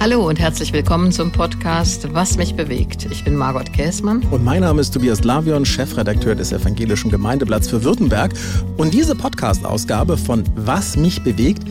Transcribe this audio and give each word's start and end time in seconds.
Hallo 0.00 0.28
und 0.28 0.38
herzlich 0.38 0.72
willkommen 0.72 1.12
zum 1.12 1.32
Podcast 1.32 2.12
Was 2.12 2.36
mich 2.36 2.54
bewegt. 2.54 3.06
Ich 3.10 3.24
bin 3.24 3.36
Margot 3.36 3.72
Käßmann. 3.72 4.22
Und 4.30 4.44
mein 4.44 4.60
Name 4.60 4.80
ist 4.80 4.92
Tobias 4.92 5.24
Lavion, 5.24 5.64
Chefredakteur 5.64 6.34
des 6.34 6.52
Evangelischen 6.52 7.10
Gemeindeblatts 7.10 7.68
für 7.68 7.82
Württemberg. 7.84 8.34
Und 8.76 8.92
diese 8.92 9.14
Podcast-Ausgabe 9.14 10.18
von 10.18 10.44
Was 10.56 10.96
mich 10.96 11.22
bewegt 11.22 11.62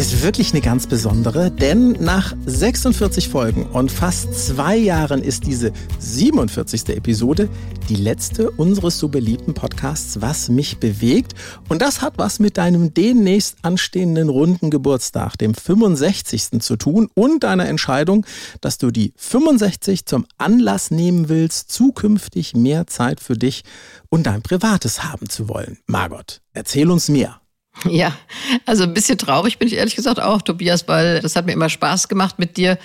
ist 0.00 0.22
wirklich 0.22 0.52
eine 0.52 0.62
ganz 0.62 0.86
besondere, 0.86 1.50
denn 1.50 1.92
nach 2.00 2.34
46 2.46 3.28
Folgen 3.28 3.66
und 3.66 3.92
fast 3.92 4.32
zwei 4.32 4.74
Jahren 4.74 5.22
ist 5.22 5.46
diese 5.46 5.74
47. 5.98 6.88
Episode 6.88 7.50
die 7.90 7.96
letzte 7.96 8.50
unseres 8.50 8.98
so 8.98 9.08
beliebten 9.08 9.52
Podcasts 9.52 10.22
Was 10.22 10.48
mich 10.48 10.78
bewegt. 10.78 11.34
Und 11.68 11.82
das 11.82 12.00
hat 12.00 12.14
was 12.16 12.38
mit 12.38 12.56
deinem 12.56 12.94
demnächst 12.94 13.58
anstehenden 13.60 14.30
runden 14.30 14.70
Geburtstag, 14.70 15.36
dem 15.36 15.52
65. 15.52 16.62
zu 16.62 16.76
tun 16.76 17.10
und 17.12 17.44
deiner 17.44 17.68
Entscheidung, 17.68 18.24
dass 18.62 18.78
du 18.78 18.90
die 18.90 19.12
65 19.16 20.06
zum 20.06 20.24
Anlass 20.38 20.90
nehmen 20.90 21.28
willst, 21.28 21.70
zukünftig 21.70 22.56
mehr 22.56 22.86
Zeit 22.86 23.20
für 23.20 23.36
dich 23.36 23.64
und 24.08 24.26
dein 24.26 24.40
Privates 24.40 25.04
haben 25.04 25.28
zu 25.28 25.50
wollen. 25.50 25.76
Margot, 25.86 26.40
erzähl 26.54 26.90
uns 26.90 27.10
mehr. 27.10 27.40
Ja, 27.88 28.14
also 28.66 28.82
ein 28.82 28.92
bisschen 28.92 29.16
traurig 29.16 29.58
bin 29.58 29.68
ich 29.68 29.74
ehrlich 29.74 29.96
gesagt 29.96 30.20
auch, 30.20 30.42
Tobias, 30.42 30.86
weil 30.86 31.20
das 31.20 31.34
hat 31.34 31.46
mir 31.46 31.52
immer 31.52 31.70
Spaß 31.70 32.08
gemacht, 32.08 32.38
mit 32.38 32.56
dir 32.56 32.78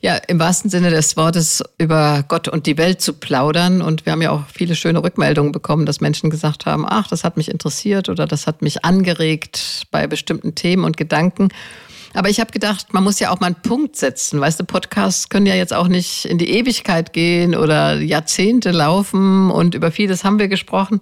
ja 0.00 0.16
im 0.16 0.38
wahrsten 0.38 0.70
Sinne 0.70 0.90
des 0.90 1.16
Wortes 1.16 1.64
über 1.78 2.24
Gott 2.28 2.46
und 2.46 2.66
die 2.66 2.78
Welt 2.78 3.00
zu 3.00 3.14
plaudern. 3.14 3.82
Und 3.82 4.06
wir 4.06 4.12
haben 4.12 4.22
ja 4.22 4.30
auch 4.30 4.44
viele 4.52 4.76
schöne 4.76 5.02
Rückmeldungen 5.02 5.52
bekommen, 5.52 5.84
dass 5.84 6.00
Menschen 6.00 6.30
gesagt 6.30 6.66
haben, 6.66 6.86
ach, 6.86 7.08
das 7.08 7.24
hat 7.24 7.36
mich 7.36 7.50
interessiert 7.50 8.08
oder 8.08 8.26
das 8.26 8.46
hat 8.46 8.62
mich 8.62 8.84
angeregt 8.84 9.86
bei 9.90 10.06
bestimmten 10.06 10.54
Themen 10.54 10.84
und 10.84 10.96
Gedanken. 10.96 11.48
Aber 12.14 12.28
ich 12.30 12.38
habe 12.38 12.52
gedacht, 12.52 12.94
man 12.94 13.04
muss 13.04 13.18
ja 13.18 13.30
auch 13.30 13.40
mal 13.40 13.48
einen 13.48 13.62
Punkt 13.62 13.96
setzen. 13.96 14.40
Weißt 14.40 14.60
du, 14.60 14.64
Podcasts 14.64 15.28
können 15.28 15.46
ja 15.46 15.54
jetzt 15.54 15.74
auch 15.74 15.88
nicht 15.88 16.24
in 16.24 16.38
die 16.38 16.50
Ewigkeit 16.50 17.12
gehen 17.12 17.54
oder 17.54 18.00
Jahrzehnte 18.00 18.70
laufen 18.70 19.50
und 19.50 19.74
über 19.74 19.90
vieles 19.90 20.24
haben 20.24 20.38
wir 20.38 20.48
gesprochen. 20.48 21.00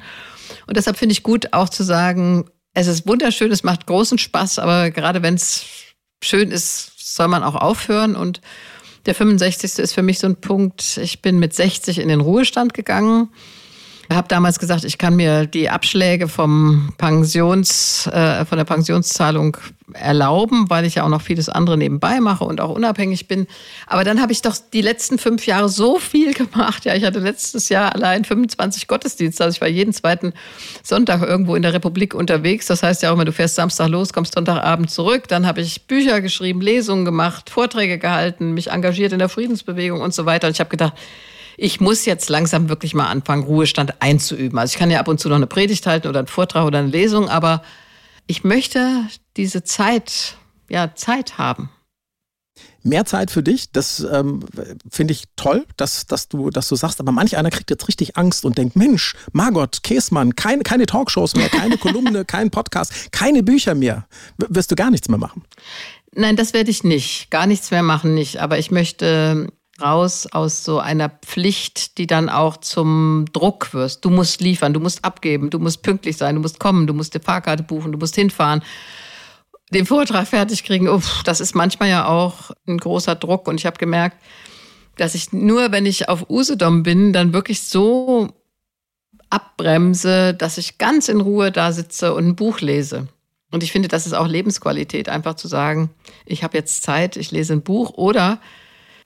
Und 0.66 0.76
deshalb 0.76 0.96
finde 0.96 1.12
ich 1.12 1.22
gut 1.22 1.52
auch 1.52 1.68
zu 1.68 1.82
sagen, 1.82 2.46
es 2.74 2.88
ist 2.88 3.06
wunderschön, 3.06 3.52
es 3.52 3.62
macht 3.62 3.86
großen 3.86 4.18
Spaß, 4.18 4.58
aber 4.58 4.90
gerade 4.90 5.22
wenn 5.22 5.34
es 5.34 5.64
schön 6.22 6.50
ist, 6.50 6.92
soll 7.14 7.28
man 7.28 7.44
auch 7.44 7.54
aufhören. 7.54 8.16
Und 8.16 8.40
der 9.06 9.14
65. 9.14 9.78
ist 9.78 9.92
für 9.92 10.02
mich 10.02 10.18
so 10.18 10.26
ein 10.26 10.36
Punkt. 10.36 10.98
Ich 10.98 11.22
bin 11.22 11.38
mit 11.38 11.54
60 11.54 11.98
in 11.98 12.08
den 12.08 12.20
Ruhestand 12.20 12.74
gegangen. 12.74 13.28
Ich 14.08 14.16
habe 14.16 14.28
damals 14.28 14.58
gesagt, 14.58 14.84
ich 14.84 14.98
kann 14.98 15.16
mir 15.16 15.46
die 15.46 15.70
Abschläge 15.70 16.28
vom 16.28 16.92
Pensions, 16.98 18.06
äh, 18.08 18.44
von 18.44 18.58
der 18.58 18.64
Pensionszahlung 18.64 19.56
erlauben, 19.92 20.70
weil 20.70 20.84
ich 20.84 20.96
ja 20.96 21.04
auch 21.04 21.08
noch 21.08 21.20
vieles 21.20 21.48
andere 21.48 21.76
nebenbei 21.76 22.20
mache 22.20 22.44
und 22.44 22.60
auch 22.60 22.70
unabhängig 22.70 23.28
bin. 23.28 23.46
Aber 23.86 24.02
dann 24.04 24.20
habe 24.20 24.32
ich 24.32 24.40
doch 24.40 24.56
die 24.72 24.80
letzten 24.80 25.18
fünf 25.18 25.46
Jahre 25.46 25.68
so 25.68 25.98
viel 25.98 26.32
gemacht. 26.34 26.84
Ja, 26.84 26.94
ich 26.94 27.04
hatte 27.04 27.18
letztes 27.18 27.68
Jahr 27.68 27.94
allein 27.94 28.24
25 28.24 28.86
Gottesdienste. 28.86 29.44
Also 29.44 29.56
ich 29.56 29.60
war 29.60 29.68
jeden 29.68 29.92
zweiten 29.92 30.32
Sonntag 30.82 31.22
irgendwo 31.22 31.54
in 31.54 31.62
der 31.62 31.74
Republik 31.74 32.14
unterwegs. 32.14 32.66
Das 32.66 32.82
heißt 32.82 33.02
ja 33.02 33.10
auch 33.10 33.14
immer, 33.14 33.24
du 33.24 33.32
fährst 33.32 33.56
Samstag 33.56 33.88
los, 33.88 34.12
kommst 34.12 34.34
Sonntagabend 34.34 34.90
zurück. 34.90 35.28
Dann 35.28 35.46
habe 35.46 35.60
ich 35.60 35.86
Bücher 35.86 36.20
geschrieben, 36.20 36.60
Lesungen 36.60 37.04
gemacht, 37.04 37.50
Vorträge 37.50 37.98
gehalten, 37.98 38.52
mich 38.52 38.70
engagiert 38.70 39.12
in 39.12 39.18
der 39.18 39.28
Friedensbewegung 39.28 40.00
und 40.00 40.14
so 40.14 40.24
weiter. 40.26 40.46
Und 40.46 40.54
ich 40.54 40.60
habe 40.60 40.70
gedacht, 40.70 40.94
ich 41.56 41.80
muss 41.80 42.04
jetzt 42.04 42.28
langsam 42.28 42.68
wirklich 42.68 42.94
mal 42.94 43.06
anfangen, 43.06 43.44
Ruhestand 43.44 44.00
einzuüben. 44.00 44.58
Also 44.58 44.72
ich 44.72 44.78
kann 44.78 44.90
ja 44.90 45.00
ab 45.00 45.08
und 45.08 45.20
zu 45.20 45.28
noch 45.28 45.36
eine 45.36 45.46
Predigt 45.46 45.86
halten 45.86 46.08
oder 46.08 46.20
einen 46.20 46.28
Vortrag 46.28 46.66
oder 46.66 46.78
eine 46.78 46.88
Lesung, 46.88 47.28
aber 47.28 47.62
ich 48.26 48.44
möchte 48.44 49.06
diese 49.36 49.64
Zeit, 49.64 50.36
ja, 50.68 50.94
Zeit 50.94 51.38
haben. 51.38 51.70
Mehr 52.86 53.06
Zeit 53.06 53.30
für 53.30 53.42
dich, 53.42 53.72
das 53.72 54.00
ähm, 54.00 54.44
finde 54.90 55.12
ich 55.12 55.24
toll, 55.36 55.64
dass, 55.78 56.06
dass, 56.06 56.28
du, 56.28 56.50
dass 56.50 56.68
du 56.68 56.76
sagst, 56.76 57.00
aber 57.00 57.12
manch 57.12 57.36
einer 57.36 57.50
kriegt 57.50 57.70
jetzt 57.70 57.88
richtig 57.88 58.18
Angst 58.18 58.44
und 58.44 58.58
denkt, 58.58 58.76
Mensch, 58.76 59.16
Margot, 59.32 59.82
Käsmann, 59.82 60.36
keine, 60.36 60.62
keine 60.64 60.84
Talkshows 60.84 61.34
mehr, 61.34 61.48
keine 61.48 61.78
Kolumne, 61.78 62.24
kein 62.26 62.50
Podcast, 62.50 63.10
keine 63.10 63.42
Bücher 63.42 63.74
mehr. 63.74 64.06
W 64.36 64.46
wirst 64.50 64.70
du 64.70 64.74
gar 64.74 64.90
nichts 64.90 65.08
mehr 65.08 65.18
machen? 65.18 65.44
Nein, 66.14 66.36
das 66.36 66.52
werde 66.52 66.70
ich 66.70 66.84
nicht. 66.84 67.30
Gar 67.30 67.46
nichts 67.46 67.70
mehr 67.70 67.82
machen 67.82 68.14
nicht. 68.14 68.40
Aber 68.40 68.58
ich 68.58 68.70
möchte 68.70 69.48
raus 69.80 70.28
aus 70.30 70.64
so 70.64 70.78
einer 70.78 71.08
Pflicht, 71.08 71.98
die 71.98 72.06
dann 72.06 72.28
auch 72.28 72.58
zum 72.58 73.26
Druck 73.32 73.74
wirst. 73.74 74.04
Du 74.04 74.10
musst 74.10 74.40
liefern, 74.40 74.72
du 74.72 74.80
musst 74.80 75.04
abgeben, 75.04 75.50
du 75.50 75.58
musst 75.58 75.82
pünktlich 75.82 76.16
sein, 76.16 76.36
du 76.36 76.40
musst 76.40 76.60
kommen, 76.60 76.86
du 76.86 76.94
musst 76.94 77.14
die 77.14 77.20
Fahrkarte 77.20 77.64
buchen, 77.64 77.92
du 77.92 77.98
musst 77.98 78.14
hinfahren, 78.14 78.62
den 79.72 79.86
Vortrag 79.86 80.28
fertig 80.28 80.64
kriegen. 80.64 80.88
Uff, 80.88 81.22
das 81.24 81.40
ist 81.40 81.54
manchmal 81.54 81.88
ja 81.88 82.06
auch 82.06 82.52
ein 82.68 82.78
großer 82.78 83.16
Druck. 83.16 83.48
Und 83.48 83.58
ich 83.58 83.66
habe 83.66 83.78
gemerkt, 83.78 84.16
dass 84.96 85.14
ich 85.14 85.32
nur, 85.32 85.72
wenn 85.72 85.86
ich 85.86 86.08
auf 86.08 86.30
Usedom 86.30 86.84
bin, 86.84 87.12
dann 87.12 87.32
wirklich 87.32 87.62
so 87.62 88.28
abbremse, 89.30 90.34
dass 90.34 90.58
ich 90.58 90.78
ganz 90.78 91.08
in 91.08 91.20
Ruhe 91.20 91.50
da 91.50 91.72
sitze 91.72 92.14
und 92.14 92.28
ein 92.28 92.36
Buch 92.36 92.60
lese. 92.60 93.08
Und 93.50 93.62
ich 93.62 93.72
finde, 93.72 93.88
das 93.88 94.06
ist 94.06 94.12
auch 94.12 94.28
Lebensqualität, 94.28 95.08
einfach 95.08 95.34
zu 95.34 95.48
sagen, 95.48 95.90
ich 96.26 96.44
habe 96.44 96.56
jetzt 96.56 96.82
Zeit, 96.82 97.16
ich 97.16 97.30
lese 97.30 97.54
ein 97.54 97.62
Buch 97.62 97.90
oder 97.94 98.40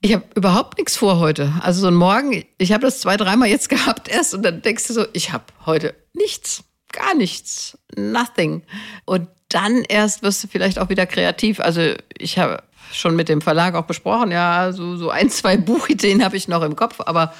ich 0.00 0.14
habe 0.14 0.24
überhaupt 0.34 0.78
nichts 0.78 0.96
vor 0.96 1.18
heute. 1.18 1.52
Also 1.62 1.80
so 1.80 1.88
ein 1.88 1.94
Morgen, 1.94 2.44
ich 2.58 2.72
habe 2.72 2.82
das 2.82 3.00
zwei, 3.00 3.16
dreimal 3.16 3.48
jetzt 3.48 3.68
gehabt 3.68 4.08
erst 4.08 4.34
und 4.34 4.42
dann 4.42 4.62
denkst 4.62 4.86
du 4.86 4.92
so, 4.92 5.06
ich 5.12 5.32
habe 5.32 5.44
heute 5.66 5.94
nichts, 6.14 6.64
gar 6.92 7.14
nichts, 7.14 7.78
nothing. 7.96 8.62
Und 9.04 9.28
dann 9.48 9.82
erst 9.84 10.22
wirst 10.22 10.44
du 10.44 10.48
vielleicht 10.48 10.78
auch 10.78 10.88
wieder 10.88 11.06
kreativ. 11.06 11.60
Also 11.60 11.94
ich 12.16 12.38
habe 12.38 12.62
schon 12.92 13.16
mit 13.16 13.28
dem 13.28 13.40
Verlag 13.40 13.74
auch 13.74 13.86
besprochen, 13.86 14.30
ja, 14.30 14.72
so, 14.72 14.96
so 14.96 15.10
ein, 15.10 15.30
zwei 15.30 15.56
Buchideen 15.58 16.24
habe 16.24 16.36
ich 16.36 16.48
noch 16.48 16.62
im 16.62 16.76
Kopf, 16.76 17.00
aber 17.00 17.34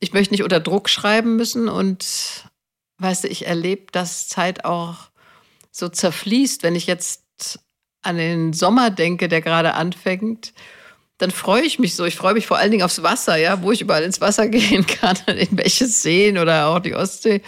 ich 0.00 0.12
möchte 0.12 0.34
nicht 0.34 0.42
unter 0.42 0.60
Druck 0.60 0.88
schreiben 0.88 1.36
müssen 1.36 1.68
und 1.68 2.44
weißt 2.98 3.24
du, 3.24 3.28
ich 3.28 3.46
erlebe, 3.46 3.86
dass 3.92 4.28
Zeit 4.28 4.64
auch 4.64 4.96
so 5.70 5.88
zerfließt, 5.88 6.62
wenn 6.62 6.74
ich 6.74 6.86
jetzt 6.86 7.22
an 8.02 8.16
den 8.16 8.52
Sommer 8.52 8.90
denke, 8.90 9.28
der 9.28 9.40
gerade 9.40 9.74
anfängt 9.74 10.52
dann 11.22 11.30
freue 11.30 11.62
ich 11.62 11.78
mich 11.78 11.94
so. 11.94 12.04
Ich 12.04 12.16
freue 12.16 12.34
mich 12.34 12.48
vor 12.48 12.58
allen 12.58 12.72
Dingen 12.72 12.82
aufs 12.82 13.04
Wasser, 13.04 13.36
ja, 13.36 13.62
wo 13.62 13.70
ich 13.70 13.80
überall 13.80 14.02
ins 14.02 14.20
Wasser 14.20 14.48
gehen 14.48 14.84
kann, 14.84 15.16
in 15.26 15.56
welche 15.56 15.86
Seen 15.86 16.36
oder 16.36 16.66
auch 16.66 16.80
die 16.80 16.96
Ostsee. 16.96 17.42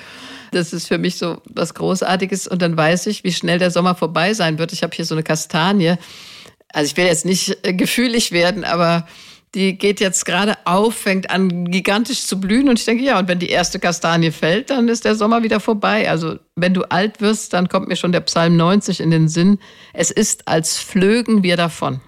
Das 0.53 0.73
ist 0.73 0.87
für 0.87 0.99
mich 0.99 1.19
so 1.19 1.43
was 1.47 1.75
Großartiges. 1.75 2.47
Und 2.47 2.63
dann 2.63 2.77
weiß 2.77 3.09
ich, 3.09 3.25
wie 3.25 3.33
schnell 3.33 3.59
der 3.59 3.73
Sommer 3.73 3.97
vorbei 3.97 4.33
sein 4.33 4.59
wird. 4.59 4.73
Ich 4.73 4.85
habe 4.85 4.95
hier 4.95 5.05
so 5.05 5.17
eine 5.17 5.25
Kastanie. 5.25 5.97
Also 6.73 6.87
ich 6.87 6.97
will 6.97 7.07
jetzt 7.07 7.25
nicht 7.25 7.67
äh, 7.67 7.73
gefühlig 7.73 8.31
werden, 8.31 8.63
aber 8.63 9.09
die 9.57 9.77
geht 9.77 9.99
jetzt 9.99 10.25
gerade 10.25 10.57
auf, 10.65 10.95
fängt 10.95 11.31
an 11.31 11.65
gigantisch 11.65 12.27
zu 12.27 12.39
blühen. 12.39 12.69
Und 12.69 12.79
ich 12.79 12.85
denke, 12.85 13.03
ja, 13.03 13.19
und 13.19 13.27
wenn 13.27 13.41
die 13.41 13.51
erste 13.51 13.81
Kastanie 13.81 14.31
fällt, 14.31 14.71
dann 14.71 14.87
ist 14.87 15.05
der 15.05 15.17
Sommer 15.17 15.43
wieder 15.43 15.59
vorbei. 15.59 16.09
Also 16.09 16.39
wenn 16.55 16.75
du 16.75 16.85
alt 16.85 17.21
wirst, 17.21 17.53
dann 17.53 17.69
kommt 17.69 17.89
mir 17.89 17.97
schon 17.97 18.13
der 18.13 18.21
Psalm 18.21 18.57
90 18.57 19.01
in 19.01 19.11
den 19.11 19.27
Sinn. 19.27 19.59
Es 19.93 20.13
ist, 20.13 20.47
als 20.47 20.79
flögen 20.79 21.43
wir 21.43 21.57
davon. 21.57 22.01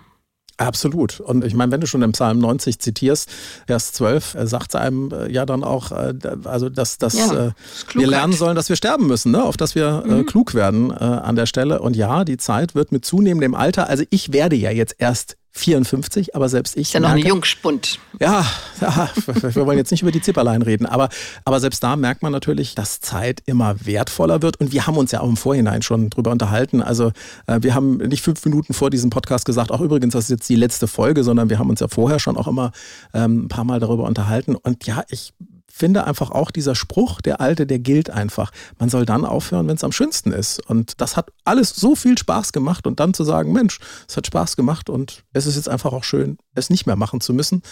Absolut. 0.59 1.21
Und 1.21 1.44
ich 1.44 1.55
meine, 1.55 1.71
wenn 1.71 1.81
du 1.81 1.87
schon 1.87 2.00
im 2.03 2.12
Psalm 2.12 2.39
90 2.39 2.78
zitierst, 2.78 3.28
Vers 3.67 3.93
12, 3.93 4.34
äh, 4.34 4.47
sagt 4.47 4.71
es 4.71 4.81
einem 4.81 5.11
äh, 5.12 5.31
ja 5.31 5.44
dann 5.44 5.62
auch, 5.62 5.93
äh, 5.93 6.15
also 6.44 6.71
dass, 6.71 6.97
dass 6.97 7.15
ja, 7.15 7.53
wir 7.93 8.06
lernen 8.06 8.33
sollen, 8.33 8.56
dass 8.56 8.71
wir 8.71 8.77
sterben 8.77 9.06
müssen, 9.06 9.33
ne? 9.33 9.43
auf 9.43 9.56
dass 9.56 9.75
wir 9.75 10.03
mhm. 10.06 10.25
klug 10.25 10.55
werden 10.55 10.93
an 10.93 11.37
der 11.37 11.47
Stelle. 11.47 11.81
Und 11.81 11.97
ja, 11.97 12.25
die 12.25 12.39
Zeit 12.39 12.75
wird 12.75 12.91
mit 12.91 13.05
zunehmendem 13.05 13.55
Alter, 13.55 13.89
also 13.89 14.05
ich 14.11 14.33
werde 14.33 14.56
ja 14.56 14.71
jetzt 14.71 14.97
erst 14.99 15.37
54, 15.56 16.34
aber 16.34 16.49
selbst 16.49 16.77
ich. 16.77 16.83
Ist 16.83 16.93
ja 16.93 17.00
noch 17.00 17.11
ein 17.11 17.19
Jungspund. 17.19 17.99
Ja, 18.21 18.47
ja, 18.81 19.11
wir 19.27 19.67
wollen 19.67 19.78
jetzt 19.78 19.91
nicht 19.91 20.03
über 20.03 20.12
die 20.12 20.21
Zipperlein 20.21 20.62
reden, 20.62 20.87
aber, 20.87 21.09
aber 21.44 21.61
selbst 21.61 21.83
da 21.83 21.97
merkt 21.97 22.22
man 22.22 22.33
natürlich, 22.33 22.75
dass 22.75 23.00
Zeit 23.00 23.43
immer 23.47 23.75
wertvoller 23.85 24.43
wird 24.43 24.61
und 24.61 24.73
wir 24.73 24.87
haben 24.87 24.97
uns 24.97 25.12
ja 25.12 25.20
auch 25.20 25.29
im 25.29 25.37
Vorhinein 25.37 25.82
schon 25.82 26.11
drüber 26.11 26.31
unterhalten. 26.31 26.82
Also 26.82 27.12
äh, 27.47 27.58
wir 27.62 27.75
haben 27.75 27.97
nicht 27.97 28.23
fünf 28.23 28.44
Minuten 28.44 28.75
vor 28.75 28.91
diesem 28.91 29.11
Podcast 29.11 29.44
gesagt, 29.44 29.70
auch 29.73 29.81
übrigens, 29.81 30.12
das 30.12 30.25
ist 30.25 30.31
jetzt 30.31 30.49
die 30.49 30.56
letzte 30.56 30.87
Folge, 30.87 31.25
sondern 31.25 31.50
wir 31.50 31.58
haben 31.58 31.70
uns 31.70 31.81
ja 31.81 31.88
vorher 31.88 32.19
schon 32.19 32.37
auch 32.37 32.49
immer 32.49 32.73
ähm, 33.14 33.44
ein 33.44 33.49
paar 33.49 33.64
Mal 33.64 33.81
darüber 33.81 34.05
unterhalten 34.05 34.55
und 34.55 34.87
ja, 34.87 35.05
ich 35.08 35.32
finde 35.71 36.07
einfach 36.07 36.31
auch 36.31 36.51
dieser 36.51 36.75
Spruch, 36.75 37.21
der 37.21 37.41
alte, 37.41 37.67
der 37.67 37.79
gilt 37.79 38.09
einfach. 38.11 38.51
Man 38.79 38.89
soll 38.89 39.05
dann 39.05 39.25
aufhören, 39.25 39.69
wenn 39.69 39.77
es 39.77 39.85
am 39.85 39.93
schönsten 39.93 40.33
ist. 40.33 40.59
Und 40.69 41.01
das 41.01 41.17
hat 41.17 41.31
alles 41.45 41.71
so 41.71 41.95
viel 41.95 42.17
Spaß 42.17 42.53
gemacht 42.53 42.87
und 42.87 42.99
dann 42.99 43.13
zu 43.13 43.25
sagen, 43.25 43.53
Mensch, 43.53 43.79
es 44.09 44.17
hat 44.17 44.27
Spaß 44.27 44.57
gemacht 44.57 44.89
und 44.89 45.25
es 45.33 45.47
ist 45.47 45.57
jetzt 45.57 45.69
einfach 45.69 45.93
auch 45.93 46.05
schön, 46.05 46.39
es 46.55 46.71
nicht 46.71 46.87
mehr 46.87 46.97
machen 46.97 47.21
zu 47.21 47.35
müssen, 47.35 47.63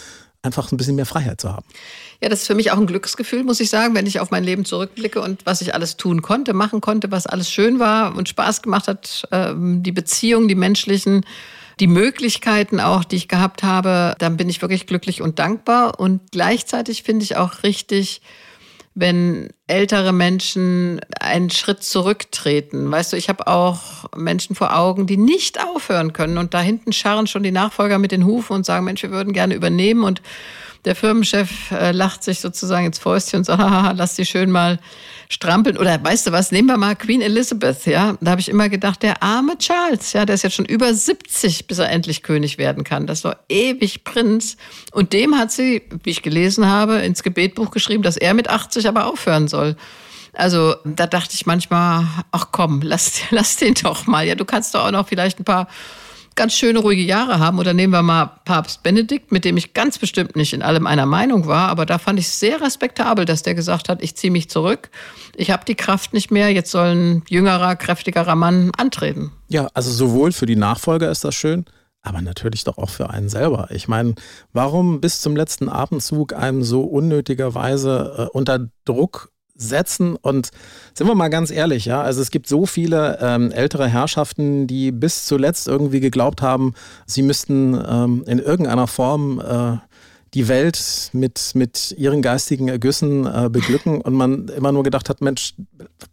einfach 0.43 0.71
ein 0.71 0.77
bisschen 0.77 0.97
mehr 0.97 1.07
Freiheit 1.07 1.41
zu 1.41 1.51
haben. 1.51 1.67
Ja, 2.23 2.29
das 2.29 2.43
ist 2.43 2.47
für 2.47 2.55
mich 2.55 2.71
auch 2.71 2.77
ein 2.77 2.87
Glücksgefühl, 2.87 3.45
muss 3.45 3.61
ich 3.61 3.71
sagen, 3.71 3.95
wenn 3.95 4.07
ich 4.07 4.21
auf 4.21 4.31
mein 4.31 4.45
Leben 4.45 4.65
zurückblicke 4.65 5.21
und 5.21 5.47
was 5.47 5.63
ich 5.63 5.75
alles 5.75 5.97
tun 5.97 6.21
konnte, 6.21 6.53
machen 6.53 6.81
konnte, 6.81 7.11
was 7.11 7.27
alles 7.27 7.51
schön 7.51 7.79
war 7.79 8.15
und 8.17 8.29
Spaß 8.29 8.63
gemacht 8.63 8.87
hat, 8.87 9.27
ähm, 9.33 9.83
die 9.83 9.93
Beziehungen, 9.93 10.49
die 10.49 10.55
menschlichen 10.55 11.25
die 11.81 11.87
Möglichkeiten 11.87 12.81
auch, 12.81 13.05
die 13.05 13.17
ich 13.17 13.29
gehabt 13.29 13.63
habe, 13.63 14.15
dann 14.19 14.37
bin 14.37 14.49
ich 14.49 14.63
wirklich 14.63 14.87
glücklich 14.87 15.23
und 15.23 15.39
dankbar. 15.39 15.99
Und 15.99 16.21
gleichzeitig 16.31 17.03
finde 17.03 17.25
ich 17.25 17.37
auch 17.37 17.63
richtig 17.63 18.21
wenn 18.95 19.49
ältere 19.67 20.13
Menschen 20.13 21.01
einen 21.19 21.51
Schritt 21.51 21.83
zurücktreten. 21.83 22.91
Weißt 22.91 23.13
du, 23.13 23.17
ich 23.17 23.29
habe 23.29 23.49
auch 23.49 24.05
Menschen 24.17 24.55
vor 24.55 24.77
Augen, 24.77 25.07
die 25.07 25.17
nicht 25.17 25.63
aufhören 25.63 26.13
können 26.13 26.39
und 26.39 26.55
da 26.55 26.61
hinten 26.61 26.93
scharren 26.93 27.27
schon 27.27 27.43
die 27.43 27.51
Nachfolger 27.51 27.99
mit 27.99 28.13
den 28.13 28.25
Hufen 28.25 28.55
und 28.55 28.65
sagen, 28.65 28.85
Mensch, 28.85 29.03
wir 29.03 29.11
würden 29.11 29.33
gerne 29.33 29.55
übernehmen 29.55 30.05
und 30.05 30.23
der 30.85 30.95
Firmenchef 30.95 31.71
äh, 31.71 31.93
lacht 31.93 32.23
sich 32.23 32.41
sozusagen 32.41 32.87
ins 32.87 32.99
Fäustchen 32.99 33.39
und 33.39 33.45
sagt, 33.45 33.63
haha, 33.63 33.93
lass 33.93 34.17
die 34.17 34.27
schön 34.27 34.51
mal 34.51 34.79
strampeln. 35.29 35.79
Oder 35.79 36.03
weißt 36.03 36.27
du 36.27 36.33
was, 36.33 36.53
nehmen 36.53 36.69
wir 36.69 36.77
mal 36.77 36.95
Queen 36.95 37.23
Elizabeth, 37.23 37.87
ja. 37.87 38.17
Da 38.21 38.31
habe 38.33 38.41
ich 38.41 38.49
immer 38.49 38.69
gedacht, 38.69 39.03
der 39.03 39.23
arme 39.23 39.57
Charles, 39.59 40.13
ja, 40.13 40.25
der 40.25 40.35
ist 40.35 40.43
jetzt 40.43 40.57
schon 40.57 40.67
über 40.67 40.93
70, 40.93 41.67
bis 41.67 41.79
er 41.79 41.91
endlich 41.91 42.23
König 42.23 42.59
werden 42.59 42.85
kann. 42.85 43.07
Das 43.07 43.25
war 43.25 43.39
ewig 43.49 44.05
Prinz. 44.05 44.57
Und 44.93 45.13
dem 45.13 45.37
hat 45.37 45.53
sie, 45.53 45.83
wie 46.03 46.11
ich 46.11 46.23
gelesen 46.23 46.67
habe, 46.67 46.97
ins 46.97 47.23
Gebetbuch 47.23 47.71
geschrieben, 47.71 48.03
dass 48.03 48.17
er 48.17 48.35
mit 48.35 48.49
80 48.49 48.87
aber 48.87 49.07
aufhören 49.07 49.49
soll. 49.49 49.77
Also 50.35 50.75
da 50.85 51.07
dachte 51.07 51.35
ich 51.35 51.47
manchmal, 51.47 52.07
ach 52.33 52.49
komm, 52.53 52.81
lass, 52.83 53.21
lass 53.31 53.57
den 53.57 53.75
doch 53.75 54.07
mal. 54.07 54.27
Ja, 54.27 54.35
du 54.35 54.45
kannst 54.45 54.75
doch 54.75 54.87
auch 54.87 54.91
noch 54.91 55.09
vielleicht 55.09 55.41
ein 55.41 55.45
paar 55.45 55.69
ganz 56.35 56.55
schöne 56.55 56.79
ruhige 56.79 57.03
Jahre 57.03 57.39
haben. 57.39 57.59
Oder 57.59 57.75
nehmen 57.75 57.93
wir 57.93 58.03
mal 58.03 58.27
Papst 58.45 58.83
Benedikt, 58.83 59.33
mit 59.33 59.45
dem 59.45 59.57
ich 59.57 59.75
ganz 59.75 59.99
bestimmt 59.99 60.37
nicht 60.37 60.53
in 60.53 60.63
allem 60.63 60.87
einer 60.87 61.07
Meinung 61.07 61.47
war, 61.47 61.69
aber 61.69 61.87
da 61.87 61.99
fand 61.99 62.19
ich 62.19 62.27
es 62.27 62.41
sehr 62.41 62.61
respektabel, 62.61 63.25
dass 63.25 63.43
der 63.43 63.55
gesagt 63.55 63.89
hat, 63.89 64.03
ich 64.03 64.17
ziehe 64.17 64.31
mich 64.31 64.51
zurück, 64.51 64.91
ich 65.37 65.51
habe 65.51 65.65
die 65.65 65.75
Kraft 65.75 66.13
nicht 66.13 66.31
mehr, 66.31 66.51
jetzt 66.51 66.71
soll 66.71 66.89
ein 66.89 67.23
jüngerer, 67.29 67.77
kräftigerer 67.77 68.35
Mann 68.35 68.71
antreten. 68.77 69.33
Ja, 69.49 69.69
also 69.75 69.91
sowohl 69.91 70.33
für 70.33 70.47
die 70.47 70.57
Nachfolger 70.57 71.11
ist 71.11 71.25
das 71.25 71.35
schön, 71.35 71.65
aber 72.03 72.21
natürlich 72.21 72.65
doch 72.65 72.79
auch 72.79 72.91
für 72.91 73.11
einen 73.11 73.29
selber. 73.29 73.69
Ich 73.71 73.89
meine, 73.89 74.15
warum 74.53 75.01
bis 75.01 75.21
zum 75.21 75.37
letzten 75.37 75.69
Abendzug 75.69 76.35
einem 76.35 76.63
so 76.63 76.83
unnötigerweise 76.83 78.31
äh, 78.33 78.37
unter 78.37 78.69
Druck 78.85 79.31
setzen. 79.57 80.17
Und 80.17 80.51
sind 80.95 81.07
wir 81.07 81.15
mal 81.15 81.29
ganz 81.29 81.51
ehrlich, 81.51 81.85
ja, 81.85 82.03
also 82.03 82.21
es 82.21 82.31
gibt 82.31 82.49
so 82.49 82.67
viele 82.67 83.19
ähm, 83.21 83.53
ältere 83.53 83.89
Herrschaften, 83.89 84.67
die 84.67 84.93
bis 84.93 85.27
zuletzt 85.27 85.69
irgendwie 85.69 86.01
geglaubt 86.01 86.43
haben, 86.43 86.75
sie 87.07 87.23
müssten 87.23 87.75
ähm, 87.75 88.25
in 88.27 88.39
irgendeiner 88.39 88.87
Form 88.87 89.41
äh, 89.41 89.79
die 90.35 90.49
Welt 90.49 91.11
mit, 91.13 91.53
mit 91.55 91.95
ihren 91.97 92.21
geistigen 92.21 92.69
Ergüssen 92.69 93.25
äh, 93.25 93.49
beglücken 93.49 94.01
und 94.01 94.15
man 94.15 94.49
immer 94.49 94.73
nur 94.73 94.83
gedacht 94.83 95.09
hat, 95.09 95.21
Mensch, 95.21 95.55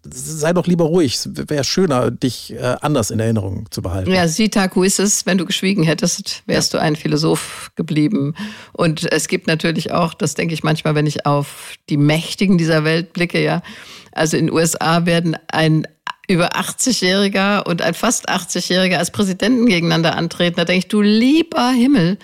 sei 0.04 0.54
doch 0.54 0.68
lieber 0.68 0.86
ruhig, 0.86 1.16
es 1.16 1.30
wäre 1.50 1.64
schöner, 1.64 2.12
dich 2.12 2.54
äh, 2.54 2.76
anders 2.82 3.10
in 3.10 3.20
Erinnerung 3.20 3.66
zu 3.72 3.82
behalten. 3.82 4.12
Ja, 4.12 4.28
Sitaku 4.28 4.84
ist 4.84 5.00
es, 5.00 5.26
wenn 5.26 5.40
du 5.40 5.46
geschwiegen 5.46 5.84
hättest, 5.84 6.44
wärst 6.46 6.74
ja. 6.74 6.80
du 6.80 6.86
ein 6.86 6.96
Philosoph 6.96 7.72
geblieben. 7.76 8.36
Und 8.74 9.12
es 9.12 9.28
gibt 9.28 9.48
natürlich 9.48 9.92
auch, 9.92 10.14
das 10.14 10.36
denke 10.36 10.54
ich 10.54 10.64
manchmal, 10.64 10.94
wenn 10.94 11.08
ich 11.08 11.26
auf 11.26 11.74
die 11.90 11.98
Mächtigen 11.98 12.60
dieser 12.60 12.84
Welt 12.84 13.14
blicke, 13.14 13.42
ja, 13.42 13.64
also 14.12 14.38
in 14.38 14.48
den 14.48 14.56
USA 14.56 15.06
werden 15.06 15.36
ein 15.48 15.88
über 16.28 16.56
80-Jähriger 16.56 17.66
und 17.66 17.82
ein 17.82 17.94
fast 17.94 18.30
80-Jähriger 18.30 18.98
als 18.98 19.12
Präsidenten 19.12 19.66
gegeneinander 19.66 20.16
antreten. 20.16 20.58
Da 20.58 20.66
denke 20.66 20.80
ich, 20.80 20.88
du 20.88 21.02
lieber 21.02 21.72
Himmel 21.72 22.20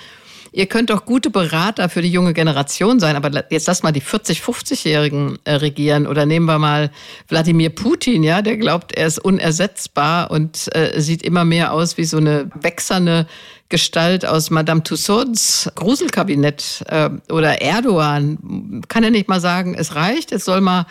ihr 0.57 0.65
könnt 0.65 0.89
doch 0.89 1.05
gute 1.05 1.29
Berater 1.29 1.87
für 1.87 2.01
die 2.01 2.09
junge 2.09 2.33
Generation 2.33 2.99
sein, 2.99 3.15
aber 3.15 3.29
jetzt 3.51 3.67
lass 3.67 3.83
mal 3.83 3.91
die 3.91 4.01
40-, 4.01 4.41
50-Jährigen 4.41 5.37
äh, 5.43 5.53
regieren 5.53 6.07
oder 6.07 6.25
nehmen 6.25 6.47
wir 6.47 6.57
mal 6.57 6.89
Wladimir 7.27 7.69
Putin, 7.69 8.23
ja, 8.23 8.41
der 8.41 8.57
glaubt, 8.57 8.91
er 8.91 9.05
ist 9.05 9.19
unersetzbar 9.19 10.31
und 10.31 10.75
äh, 10.75 10.99
sieht 10.99 11.21
immer 11.21 11.45
mehr 11.45 11.73
aus 11.73 11.99
wie 11.99 12.05
so 12.05 12.17
eine 12.17 12.49
wechselnde 12.59 13.27
Gestalt 13.69 14.25
aus 14.25 14.49
Madame 14.49 14.81
Tussauds 14.81 15.69
Gruselkabinett 15.75 16.83
äh, 16.87 17.11
oder 17.31 17.61
Erdogan. 17.61 18.81
Kann 18.87 19.03
er 19.03 19.11
nicht 19.11 19.27
mal 19.27 19.39
sagen, 19.39 19.75
es 19.77 19.93
reicht, 19.93 20.31
es 20.31 20.43
soll 20.43 20.61
mal 20.61 20.87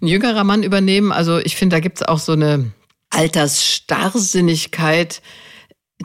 ein 0.00 0.06
jüngerer 0.06 0.44
Mann 0.44 0.62
übernehmen. 0.62 1.12
Also 1.12 1.36
ich 1.38 1.56
finde, 1.56 1.76
da 1.76 1.80
gibt 1.80 2.00
es 2.00 2.08
auch 2.08 2.18
so 2.18 2.32
eine 2.32 2.72
Altersstarrsinnigkeit, 3.10 5.20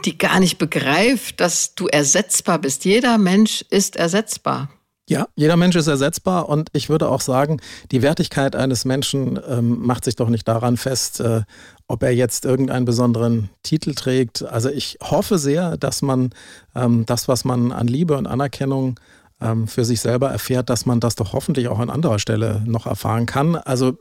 die 0.05 0.17
gar 0.17 0.39
nicht 0.39 0.57
begreift, 0.57 1.39
dass 1.39 1.75
du 1.75 1.87
ersetzbar 1.87 2.59
bist. 2.59 2.85
Jeder 2.85 3.17
Mensch 3.17 3.63
ist 3.69 3.95
ersetzbar. 3.95 4.69
Ja, 5.09 5.27
jeder 5.35 5.55
Mensch 5.55 5.77
ist 5.77 5.87
ersetzbar 5.87 6.49
und 6.49 6.69
ich 6.73 6.89
würde 6.89 7.07
auch 7.07 7.21
sagen, 7.21 7.61
die 7.91 8.01
Wertigkeit 8.01 8.57
eines 8.57 8.83
Menschen 8.83 9.39
ähm, 9.47 9.79
macht 9.85 10.03
sich 10.03 10.17
doch 10.17 10.27
nicht 10.27 10.45
daran 10.49 10.75
fest, 10.75 11.21
äh, 11.21 11.43
ob 11.87 12.03
er 12.03 12.11
jetzt 12.11 12.43
irgendeinen 12.43 12.83
besonderen 12.83 13.49
Titel 13.63 13.93
trägt. 13.93 14.43
Also 14.43 14.69
ich 14.69 14.97
hoffe 15.01 15.37
sehr, 15.37 15.77
dass 15.77 16.01
man 16.01 16.31
ähm, 16.75 17.05
das, 17.05 17.29
was 17.29 17.45
man 17.45 17.71
an 17.71 17.87
Liebe 17.87 18.17
und 18.17 18.27
Anerkennung 18.27 18.99
ähm, 19.39 19.69
für 19.69 19.85
sich 19.85 20.01
selber 20.01 20.29
erfährt, 20.29 20.69
dass 20.69 20.85
man 20.85 20.99
das 20.99 21.15
doch 21.15 21.31
hoffentlich 21.31 21.69
auch 21.69 21.79
an 21.79 21.89
anderer 21.89 22.19
Stelle 22.19 22.61
noch 22.65 22.85
erfahren 22.85 23.25
kann. 23.25 23.55
Also 23.55 23.97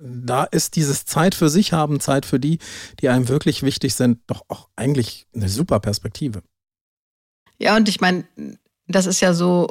da 0.00 0.44
ist 0.44 0.76
dieses 0.76 1.04
Zeit 1.04 1.34
für 1.34 1.48
sich 1.48 1.72
haben, 1.72 2.00
Zeit 2.00 2.26
für 2.26 2.38
die, 2.38 2.58
die 3.00 3.08
einem 3.08 3.28
wirklich 3.28 3.62
wichtig 3.62 3.94
sind, 3.94 4.20
doch 4.26 4.44
auch 4.48 4.68
eigentlich 4.76 5.26
eine 5.34 5.48
super 5.48 5.80
Perspektive. 5.80 6.42
Ja, 7.58 7.76
und 7.76 7.88
ich 7.88 8.00
meine, 8.00 8.24
das 8.86 9.06
ist 9.06 9.20
ja 9.20 9.34
so 9.34 9.68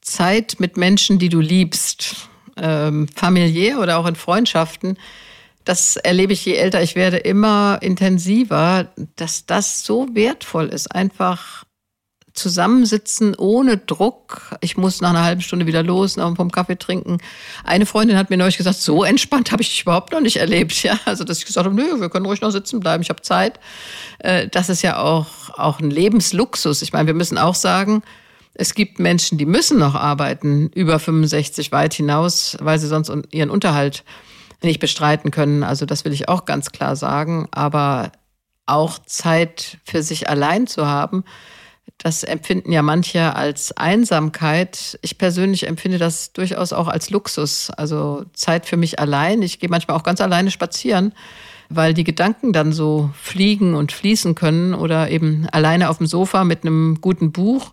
Zeit 0.00 0.56
mit 0.58 0.76
Menschen, 0.76 1.18
die 1.18 1.30
du 1.30 1.40
liebst, 1.40 2.28
ähm, 2.56 3.08
familiär 3.08 3.80
oder 3.80 3.98
auch 3.98 4.06
in 4.06 4.16
Freundschaften. 4.16 4.98
Das 5.64 5.96
erlebe 5.96 6.34
ich, 6.34 6.44
je 6.44 6.54
älter 6.54 6.82
ich 6.82 6.94
werde, 6.94 7.16
immer 7.16 7.78
intensiver, 7.80 8.92
dass 9.16 9.46
das 9.46 9.82
so 9.82 10.08
wertvoll 10.14 10.68
ist, 10.68 10.94
einfach 10.94 11.63
zusammensitzen 12.34 13.34
ohne 13.36 13.78
Druck. 13.78 14.56
Ich 14.60 14.76
muss 14.76 15.00
nach 15.00 15.10
einer 15.10 15.22
halben 15.22 15.40
Stunde 15.40 15.66
wieder 15.66 15.82
los, 15.82 16.16
nach 16.16 16.34
vom 16.34 16.50
Kaffee 16.50 16.76
trinken. 16.76 17.18
Eine 17.62 17.86
Freundin 17.86 18.18
hat 18.18 18.28
mir 18.28 18.36
neulich 18.36 18.56
gesagt, 18.56 18.78
so 18.78 19.04
entspannt 19.04 19.52
habe 19.52 19.62
ich 19.62 19.70
dich 19.70 19.82
überhaupt 19.82 20.12
noch 20.12 20.20
nicht 20.20 20.36
erlebt. 20.36 20.74
Ja, 20.84 20.98
also 21.06 21.24
dass 21.24 21.38
ich 21.38 21.46
gesagt 21.46 21.64
habe, 21.64 21.74
nö, 21.74 22.00
wir 22.00 22.10
können 22.10 22.26
ruhig 22.26 22.42
noch 22.42 22.50
sitzen 22.50 22.80
bleiben, 22.80 23.02
ich 23.02 23.08
habe 23.08 23.22
Zeit. 23.22 23.58
Äh, 24.18 24.48
das 24.48 24.68
ist 24.68 24.82
ja 24.82 24.98
auch, 24.98 25.50
auch 25.56 25.80
ein 25.80 25.90
Lebensluxus. 25.90 26.82
Ich 26.82 26.92
meine, 26.92 27.06
wir 27.06 27.14
müssen 27.14 27.38
auch 27.38 27.54
sagen, 27.54 28.02
es 28.54 28.74
gibt 28.74 28.98
Menschen, 28.98 29.38
die 29.38 29.46
müssen 29.46 29.78
noch 29.78 29.94
arbeiten, 29.94 30.68
über 30.74 30.98
65 30.98 31.72
weit 31.72 31.94
hinaus, 31.94 32.56
weil 32.60 32.78
sie 32.78 32.88
sonst 32.88 33.10
ihren 33.30 33.50
Unterhalt 33.50 34.04
nicht 34.62 34.80
bestreiten 34.80 35.30
können. 35.30 35.62
Also 35.62 35.86
das 35.86 36.04
will 36.04 36.12
ich 36.12 36.28
auch 36.28 36.44
ganz 36.44 36.70
klar 36.70 36.96
sagen. 36.96 37.48
Aber 37.52 38.12
auch 38.66 38.98
Zeit 38.98 39.78
für 39.84 40.02
sich 40.02 40.28
allein 40.28 40.66
zu 40.66 40.86
haben, 40.86 41.24
das 41.98 42.22
empfinden 42.22 42.72
ja 42.72 42.82
manche 42.82 43.34
als 43.34 43.76
Einsamkeit. 43.76 44.98
Ich 45.02 45.16
persönlich 45.16 45.66
empfinde 45.66 45.98
das 45.98 46.32
durchaus 46.32 46.72
auch 46.72 46.88
als 46.88 47.10
Luxus. 47.10 47.70
Also 47.70 48.24
Zeit 48.34 48.66
für 48.66 48.76
mich 48.76 48.98
allein. 48.98 49.42
Ich 49.42 49.58
gehe 49.58 49.70
manchmal 49.70 49.96
auch 49.96 50.02
ganz 50.02 50.20
alleine 50.20 50.50
spazieren, 50.50 51.14
weil 51.68 51.94
die 51.94 52.04
Gedanken 52.04 52.52
dann 52.52 52.72
so 52.72 53.10
fliegen 53.14 53.74
und 53.74 53.92
fließen 53.92 54.34
können 54.34 54.74
oder 54.74 55.10
eben 55.10 55.48
alleine 55.50 55.88
auf 55.88 55.98
dem 55.98 56.06
Sofa 56.06 56.44
mit 56.44 56.62
einem 56.62 57.00
guten 57.00 57.32
Buch. 57.32 57.72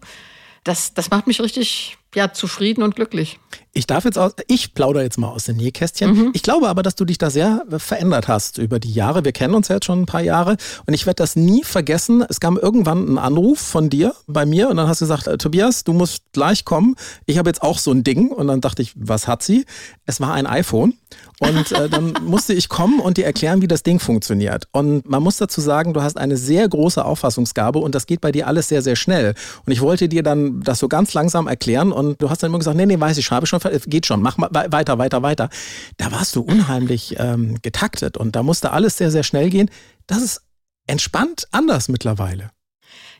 Das, 0.63 0.93
das 0.93 1.09
macht 1.09 1.27
mich 1.27 1.41
richtig 1.41 1.97
ja, 2.15 2.31
zufrieden 2.31 2.83
und 2.83 2.95
glücklich. 2.95 3.39
Ich 3.73 3.87
darf 3.87 4.03
jetzt 4.03 4.17
aus, 4.17 4.33
ich 4.47 4.73
plaudere 4.73 5.03
jetzt 5.03 5.17
mal 5.17 5.29
aus 5.29 5.45
dem 5.45 5.55
Nähkästchen. 5.55 6.13
Mhm. 6.13 6.29
Ich 6.33 6.43
glaube 6.43 6.67
aber, 6.67 6.83
dass 6.83 6.95
du 6.95 7.05
dich 7.05 7.17
da 7.17 7.29
sehr 7.29 7.63
verändert 7.77 8.27
hast 8.27 8.57
über 8.57 8.79
die 8.79 8.91
Jahre. 8.91 9.23
Wir 9.23 9.31
kennen 9.31 9.53
uns 9.53 9.69
ja 9.69 9.75
jetzt 9.75 9.85
schon 9.85 10.01
ein 10.01 10.05
paar 10.05 10.21
Jahre 10.21 10.57
und 10.85 10.93
ich 10.93 11.05
werde 11.05 11.23
das 11.23 11.37
nie 11.37 11.63
vergessen. 11.63 12.21
Es 12.27 12.41
kam 12.41 12.57
irgendwann 12.57 13.13
ein 13.13 13.17
Anruf 13.17 13.59
von 13.59 13.89
dir 13.89 14.13
bei 14.27 14.45
mir 14.45 14.69
und 14.69 14.75
dann 14.75 14.89
hast 14.89 14.99
du 14.99 15.05
gesagt, 15.05 15.27
äh, 15.27 15.37
Tobias, 15.37 15.85
du 15.85 15.93
musst 15.93 16.23
gleich 16.33 16.65
kommen. 16.65 16.95
Ich 17.25 17.37
habe 17.37 17.49
jetzt 17.49 17.61
auch 17.61 17.79
so 17.79 17.91
ein 17.91 18.03
Ding 18.03 18.27
und 18.27 18.47
dann 18.47 18.59
dachte 18.59 18.81
ich, 18.81 18.91
was 18.95 19.29
hat 19.29 19.41
sie? 19.41 19.65
Es 20.05 20.19
war 20.19 20.33
ein 20.33 20.47
iPhone 20.47 20.95
und 21.39 21.71
äh, 21.71 21.87
dann 21.87 22.13
musste 22.25 22.53
ich 22.53 22.67
kommen 22.67 22.99
und 22.99 23.15
dir 23.15 23.25
erklären, 23.25 23.61
wie 23.61 23.67
das 23.67 23.83
Ding 23.83 23.99
funktioniert. 23.99 24.67
Und 24.71 25.09
man 25.09 25.23
muss 25.23 25.37
dazu 25.37 25.61
sagen, 25.61 25.93
du 25.93 26.01
hast 26.01 26.17
eine 26.17 26.35
sehr 26.35 26.67
große 26.67 27.03
Auffassungsgabe 27.03 27.79
und 27.79 27.95
das 27.95 28.05
geht 28.05 28.19
bei 28.19 28.33
dir 28.33 28.47
alles 28.47 28.67
sehr, 28.67 28.81
sehr 28.81 28.97
schnell. 28.97 29.33
Und 29.65 29.71
ich 29.71 29.79
wollte 29.79 30.09
dir 30.09 30.23
dann 30.23 30.61
das 30.61 30.79
so 30.79 30.89
ganz 30.89 31.13
langsam 31.13 31.47
erklären 31.47 31.93
und 31.93 32.21
du 32.21 32.29
hast 32.29 32.43
dann 32.43 32.51
immer 32.51 32.59
gesagt, 32.59 32.75
nee, 32.75 32.85
nee, 32.85 32.99
weiß 32.99 33.17
ich, 33.17 33.25
schreibe 33.25 33.47
schon, 33.47 33.60
geht 33.87 34.05
schon, 34.05 34.21
mach 34.21 34.37
mal 34.37 34.49
weiter, 34.51 34.97
weiter, 34.97 35.21
weiter. 35.21 35.49
Da 35.97 36.11
warst 36.11 36.35
du 36.35 36.41
unheimlich 36.41 37.15
ähm, 37.17 37.61
getaktet 37.61 38.17
und 38.17 38.35
da 38.35 38.43
musste 38.43 38.71
alles 38.71 38.97
sehr, 38.97 39.11
sehr 39.11 39.23
schnell 39.23 39.49
gehen. 39.49 39.69
Das 40.07 40.21
ist 40.21 40.41
entspannt 40.87 41.47
anders 41.51 41.87
mittlerweile. 41.87 42.51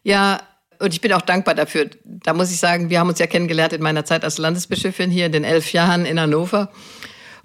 Ja, 0.04 0.42
und 0.80 0.94
ich 0.94 1.02
bin 1.02 1.14
auch 1.14 1.22
dankbar 1.22 1.54
dafür. 1.54 1.90
Da 2.04 2.34
muss 2.34 2.52
ich 2.52 2.60
sagen, 2.60 2.90
wir 2.90 3.00
haben 3.00 3.10
uns 3.10 3.20
ja 3.20 3.28
kennengelernt 3.28 3.74
in 3.74 3.84
meiner 3.84 4.04
Zeit 4.04 4.24
als 4.24 4.40
Landesbischöfin 4.40 5.12
hier 5.12 5.28
in 5.28 5.32
den 5.32 5.44
elf 5.44 5.74
Jahren 5.74 6.06
in 6.06 6.20
Hannover. 6.20 6.72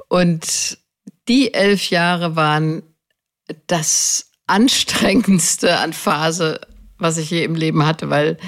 Und 0.09 0.79
die 1.29 1.53
elf 1.53 1.91
Jahre 1.91 2.35
waren 2.35 2.83
das 3.67 4.31
anstrengendste 4.47 5.79
an 5.79 5.93
Phase, 5.93 6.61
was 6.99 7.19
ich 7.19 7.31
je 7.31 7.45
im 7.45 7.55
Leben 7.55 7.85
hatte, 7.85 8.11
weil 8.11 8.39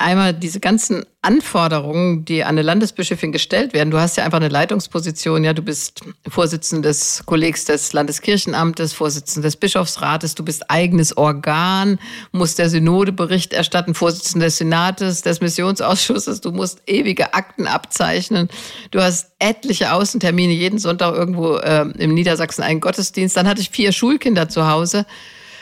einmal 0.00 0.34
diese 0.34 0.60
ganzen 0.60 1.04
Anforderungen, 1.22 2.24
die 2.24 2.42
an 2.42 2.50
eine 2.50 2.62
Landesbischöfin 2.62 3.30
gestellt 3.30 3.74
werden. 3.74 3.90
Du 3.90 3.98
hast 3.98 4.16
ja 4.16 4.24
einfach 4.24 4.38
eine 4.38 4.48
Leitungsposition, 4.48 5.44
ja, 5.44 5.52
du 5.52 5.60
bist 5.60 6.00
Vorsitzender 6.26 6.88
des 6.88 7.22
Kollegs 7.26 7.66
des 7.66 7.92
Landeskirchenamtes, 7.92 8.94
Vorsitzender 8.94 9.46
des 9.46 9.56
Bischofsrates, 9.56 10.34
du 10.34 10.44
bist 10.44 10.70
eigenes 10.70 11.16
Organ, 11.16 11.98
musst 12.32 12.58
der 12.58 12.70
Synode 12.70 13.12
Bericht 13.12 13.52
erstatten, 13.52 13.94
Vorsitzender 13.94 14.46
des 14.46 14.56
Senates, 14.56 15.20
des 15.20 15.42
Missionsausschusses, 15.42 16.40
du 16.40 16.52
musst 16.52 16.80
ewige 16.86 17.34
Akten 17.34 17.66
abzeichnen, 17.66 18.48
du 18.90 19.02
hast 19.02 19.32
etliche 19.38 19.92
Außentermine, 19.92 20.54
jeden 20.54 20.78
Sonntag 20.78 21.14
irgendwo 21.14 21.56
äh, 21.56 21.82
im 21.98 22.14
Niedersachsen 22.14 22.62
einen 22.62 22.80
Gottesdienst. 22.80 23.36
Dann 23.36 23.46
hatte 23.46 23.60
ich 23.60 23.70
vier 23.70 23.92
Schulkinder 23.92 24.48
zu 24.48 24.68
Hause 24.68 25.04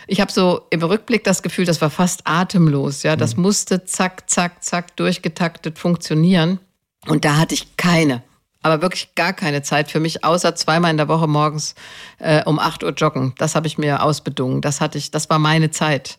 ich 0.08 0.20
habe 0.20 0.32
so 0.32 0.62
im 0.70 0.82
Rückblick 0.82 1.22
das 1.22 1.42
Gefühl, 1.42 1.66
das 1.66 1.80
war 1.80 1.90
fast 1.90 2.22
atemlos. 2.24 3.02
Ja, 3.02 3.14
das 3.14 3.36
mhm. 3.36 3.42
musste 3.42 3.84
zack, 3.84 4.28
zack, 4.28 4.64
zack 4.64 4.96
durchgetaktet 4.96 5.78
funktionieren. 5.78 6.58
Und 7.06 7.24
da 7.24 7.36
hatte 7.36 7.54
ich 7.54 7.76
keine, 7.76 8.22
aber 8.62 8.82
wirklich 8.82 9.14
gar 9.14 9.32
keine 9.32 9.62
Zeit 9.62 9.90
für 9.90 10.00
mich, 10.00 10.24
außer 10.24 10.54
zweimal 10.56 10.90
in 10.90 10.96
der 10.96 11.08
Woche 11.08 11.28
morgens 11.28 11.74
äh, 12.18 12.42
um 12.44 12.58
8 12.58 12.82
Uhr 12.82 12.90
joggen. 12.90 13.34
Das 13.38 13.54
habe 13.54 13.66
ich 13.66 13.78
mir 13.78 14.02
ausbedungen. 14.02 14.62
Das 14.62 14.80
hatte 14.80 14.98
ich, 14.98 15.10
das 15.10 15.30
war 15.30 15.38
meine 15.38 15.70
Zeit. 15.70 16.18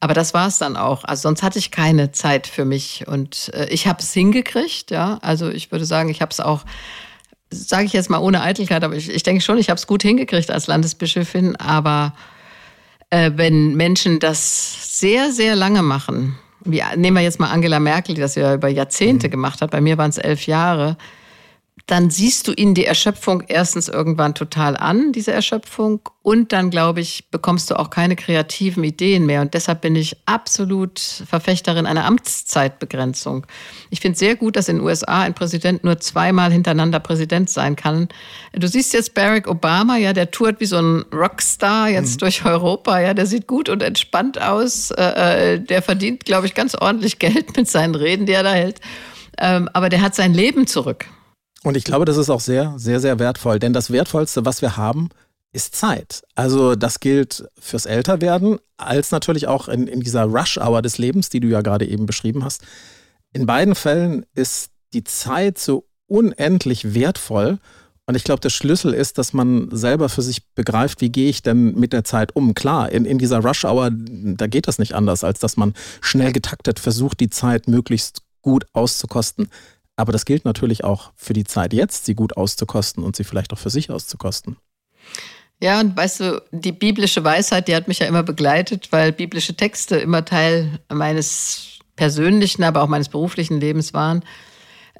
Aber 0.00 0.14
das 0.14 0.34
war 0.34 0.48
es 0.48 0.58
dann 0.58 0.76
auch. 0.76 1.04
Also 1.04 1.22
sonst 1.22 1.44
hatte 1.44 1.60
ich 1.60 1.70
keine 1.70 2.10
Zeit 2.10 2.48
für 2.48 2.64
mich. 2.64 3.06
Und 3.06 3.52
äh, 3.54 3.66
ich 3.66 3.86
habe 3.86 4.00
es 4.00 4.12
hingekriegt, 4.12 4.90
ja. 4.90 5.18
Also 5.22 5.48
ich 5.48 5.70
würde 5.70 5.84
sagen, 5.84 6.08
ich 6.08 6.20
habe 6.20 6.32
es 6.32 6.40
auch, 6.40 6.64
sage 7.50 7.84
ich 7.84 7.92
jetzt 7.92 8.10
mal 8.10 8.18
ohne 8.18 8.42
Eitelkeit, 8.42 8.82
aber 8.82 8.96
ich, 8.96 9.08
ich 9.08 9.22
denke 9.22 9.42
schon, 9.42 9.58
ich 9.58 9.70
habe 9.70 9.78
es 9.78 9.86
gut 9.86 10.02
hingekriegt 10.02 10.50
als 10.50 10.66
Landesbischöfin. 10.66 11.54
Aber 11.54 12.14
wenn 13.12 13.74
Menschen 13.74 14.18
das 14.18 14.98
sehr, 14.98 15.32
sehr 15.32 15.54
lange 15.54 15.82
machen, 15.82 16.36
wie, 16.64 16.82
nehmen 16.96 17.16
wir 17.16 17.22
jetzt 17.22 17.40
mal 17.40 17.50
Angela 17.50 17.80
Merkel, 17.80 18.14
die 18.14 18.20
das 18.20 18.34
ja 18.36 18.54
über 18.54 18.68
Jahrzehnte 18.68 19.26
mhm. 19.26 19.32
gemacht 19.32 19.60
hat, 19.60 19.70
bei 19.70 19.80
mir 19.80 19.98
waren 19.98 20.10
es 20.10 20.18
elf 20.18 20.46
Jahre, 20.46 20.96
dann 21.86 22.10
siehst 22.10 22.46
du 22.46 22.52
ihnen 22.52 22.74
die 22.74 22.84
Erschöpfung 22.84 23.42
erstens 23.48 23.88
irgendwann 23.88 24.34
total 24.34 24.76
an, 24.76 25.12
diese 25.12 25.32
Erschöpfung. 25.32 26.00
Und 26.22 26.52
dann, 26.52 26.70
glaube 26.70 27.00
ich, 27.00 27.28
bekommst 27.32 27.70
du 27.70 27.78
auch 27.78 27.90
keine 27.90 28.14
kreativen 28.14 28.84
Ideen 28.84 29.26
mehr. 29.26 29.40
Und 29.40 29.54
deshalb 29.54 29.80
bin 29.80 29.96
ich 29.96 30.16
absolut 30.24 31.00
Verfechterin 31.00 31.84
einer 31.84 32.04
Amtszeitbegrenzung. 32.04 33.44
Ich 33.90 33.98
finde 33.98 34.16
sehr 34.16 34.36
gut, 34.36 34.54
dass 34.54 34.68
in 34.68 34.76
den 34.76 34.86
USA 34.86 35.22
ein 35.22 35.34
Präsident 35.34 35.82
nur 35.82 35.98
zweimal 35.98 36.52
hintereinander 36.52 37.00
Präsident 37.00 37.50
sein 37.50 37.74
kann. 37.74 38.08
Du 38.52 38.68
siehst 38.68 38.92
jetzt 38.92 39.14
Barack 39.14 39.48
Obama, 39.48 39.96
ja, 39.96 40.12
der 40.12 40.30
tourt 40.30 40.60
wie 40.60 40.66
so 40.66 40.78
ein 40.78 41.04
Rockstar 41.12 41.88
jetzt 41.88 42.14
mhm. 42.14 42.18
durch 42.18 42.44
Europa. 42.44 43.00
Ja, 43.00 43.12
der 43.12 43.26
sieht 43.26 43.48
gut 43.48 43.68
und 43.68 43.82
entspannt 43.82 44.40
aus. 44.40 44.92
Äh, 44.92 45.54
äh, 45.54 45.58
der 45.58 45.82
verdient, 45.82 46.24
glaube 46.24 46.46
ich, 46.46 46.54
ganz 46.54 46.76
ordentlich 46.76 47.18
Geld 47.18 47.56
mit 47.56 47.68
seinen 47.68 47.96
Reden, 47.96 48.26
die 48.26 48.32
er 48.32 48.44
da 48.44 48.52
hält. 48.52 48.80
Ähm, 49.38 49.68
aber 49.72 49.88
der 49.88 50.02
hat 50.02 50.14
sein 50.14 50.32
Leben 50.32 50.68
zurück. 50.68 51.06
Und 51.62 51.76
ich 51.76 51.84
glaube, 51.84 52.04
das 52.04 52.16
ist 52.16 52.30
auch 52.30 52.40
sehr, 52.40 52.74
sehr, 52.76 53.00
sehr 53.00 53.18
wertvoll. 53.18 53.58
Denn 53.58 53.72
das 53.72 53.90
Wertvollste, 53.90 54.44
was 54.44 54.62
wir 54.62 54.76
haben, 54.76 55.10
ist 55.52 55.76
Zeit. 55.76 56.22
Also 56.34 56.74
das 56.74 57.00
gilt 57.00 57.44
fürs 57.58 57.86
Älterwerden, 57.86 58.58
als 58.78 59.10
natürlich 59.10 59.46
auch 59.46 59.68
in, 59.68 59.86
in 59.86 60.00
dieser 60.00 60.24
Rush-Hour 60.24 60.82
des 60.82 60.98
Lebens, 60.98 61.28
die 61.28 61.40
du 61.40 61.48
ja 61.48 61.60
gerade 61.60 61.86
eben 61.86 62.06
beschrieben 62.06 62.44
hast. 62.44 62.62
In 63.32 63.46
beiden 63.46 63.74
Fällen 63.74 64.24
ist 64.34 64.70
die 64.92 65.04
Zeit 65.04 65.58
so 65.58 65.86
unendlich 66.06 66.94
wertvoll. 66.94 67.58
Und 68.06 68.16
ich 68.16 68.24
glaube, 68.24 68.40
der 68.40 68.50
Schlüssel 68.50 68.92
ist, 68.92 69.18
dass 69.18 69.32
man 69.32 69.68
selber 69.70 70.08
für 70.08 70.22
sich 70.22 70.46
begreift, 70.54 71.00
wie 71.00 71.10
gehe 71.10 71.30
ich 71.30 71.42
denn 71.42 71.74
mit 71.78 71.92
der 71.92 72.04
Zeit 72.04 72.34
um. 72.34 72.54
Klar, 72.54 72.90
in, 72.90 73.04
in 73.04 73.18
dieser 73.18 73.38
Rush-Hour, 73.44 73.90
da 73.92 74.46
geht 74.46 74.66
das 74.68 74.78
nicht 74.78 74.94
anders, 74.94 75.22
als 75.22 75.38
dass 75.38 75.56
man 75.56 75.74
schnell 76.00 76.32
getaktet 76.32 76.80
versucht, 76.80 77.20
die 77.20 77.30
Zeit 77.30 77.68
möglichst 77.68 78.22
gut 78.40 78.66
auszukosten. 78.72 79.48
Aber 80.02 80.10
das 80.10 80.24
gilt 80.24 80.44
natürlich 80.44 80.82
auch 80.82 81.12
für 81.14 81.32
die 81.32 81.44
Zeit 81.44 81.72
jetzt, 81.72 82.06
sie 82.06 82.16
gut 82.16 82.36
auszukosten 82.36 83.04
und 83.04 83.14
sie 83.14 83.22
vielleicht 83.22 83.52
auch 83.52 83.58
für 83.58 83.70
sich 83.70 83.88
auszukosten. 83.88 84.56
Ja, 85.60 85.78
und 85.78 85.96
weißt 85.96 86.18
du, 86.18 86.42
die 86.50 86.72
biblische 86.72 87.22
Weisheit, 87.22 87.68
die 87.68 87.76
hat 87.76 87.86
mich 87.86 88.00
ja 88.00 88.08
immer 88.08 88.24
begleitet, 88.24 88.90
weil 88.90 89.12
biblische 89.12 89.54
Texte 89.54 89.98
immer 89.98 90.24
Teil 90.24 90.80
meines 90.92 91.78
persönlichen, 91.94 92.64
aber 92.64 92.82
auch 92.82 92.88
meines 92.88 93.10
beruflichen 93.10 93.60
Lebens 93.60 93.94
waren. 93.94 94.24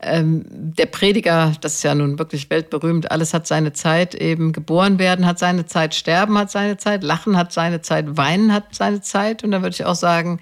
Ähm, 0.00 0.44
der 0.48 0.86
Prediger, 0.86 1.52
das 1.60 1.74
ist 1.74 1.82
ja 1.82 1.96
nun 1.96 2.20
wirklich 2.20 2.48
weltberühmt, 2.48 3.10
alles 3.10 3.34
hat 3.34 3.48
seine 3.48 3.72
Zeit, 3.72 4.14
eben 4.14 4.52
geboren 4.52 5.00
werden 5.00 5.26
hat 5.26 5.40
seine 5.40 5.66
Zeit, 5.66 5.96
sterben 5.96 6.38
hat 6.38 6.52
seine 6.52 6.76
Zeit, 6.76 7.02
lachen 7.02 7.36
hat 7.36 7.52
seine 7.52 7.80
Zeit, 7.80 8.16
weinen 8.16 8.52
hat 8.52 8.72
seine 8.72 9.00
Zeit. 9.00 9.42
Und 9.42 9.50
da 9.50 9.62
würde 9.62 9.74
ich 9.74 9.84
auch 9.84 9.96
sagen, 9.96 10.38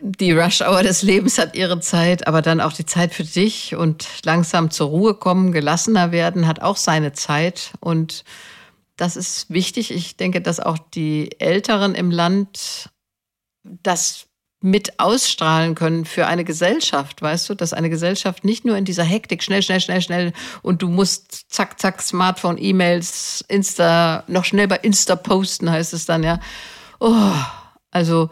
die 0.00 0.32
Rush-Hour 0.32 0.82
des 0.82 1.02
Lebens 1.02 1.38
hat 1.38 1.54
ihre 1.54 1.80
Zeit, 1.80 2.26
aber 2.26 2.42
dann 2.42 2.60
auch 2.60 2.72
die 2.72 2.86
Zeit 2.86 3.14
für 3.14 3.24
dich 3.24 3.74
und 3.74 4.06
langsam 4.24 4.70
zur 4.70 4.88
Ruhe 4.88 5.14
kommen, 5.14 5.52
gelassener 5.52 6.12
werden, 6.12 6.46
hat 6.46 6.60
auch 6.60 6.76
seine 6.76 7.12
Zeit. 7.12 7.72
Und 7.80 8.24
das 8.96 9.16
ist 9.16 9.50
wichtig. 9.50 9.90
Ich 9.90 10.16
denke, 10.16 10.40
dass 10.40 10.60
auch 10.60 10.78
die 10.78 11.38
Älteren 11.40 11.94
im 11.94 12.10
Land 12.10 12.90
das 13.62 14.26
mit 14.62 15.00
ausstrahlen 15.00 15.74
können 15.74 16.04
für 16.04 16.26
eine 16.26 16.44
Gesellschaft, 16.44 17.22
weißt 17.22 17.48
du, 17.48 17.54
dass 17.54 17.72
eine 17.72 17.88
Gesellschaft 17.88 18.44
nicht 18.44 18.66
nur 18.66 18.76
in 18.76 18.84
dieser 18.84 19.04
Hektik 19.04 19.42
schnell, 19.42 19.62
schnell, 19.62 19.80
schnell, 19.80 20.02
schnell 20.02 20.32
und 20.60 20.82
du 20.82 20.88
musst 20.88 21.50
zack, 21.50 21.80
zack, 21.80 22.02
Smartphone, 22.02 22.58
E-Mails, 22.58 23.42
Insta, 23.48 24.22
noch 24.26 24.44
schnell 24.44 24.68
bei 24.68 24.76
Insta 24.76 25.16
posten 25.16 25.70
heißt 25.70 25.94
es 25.94 26.04
dann, 26.04 26.22
ja. 26.22 26.40
Oh, 26.98 27.32
also 27.90 28.28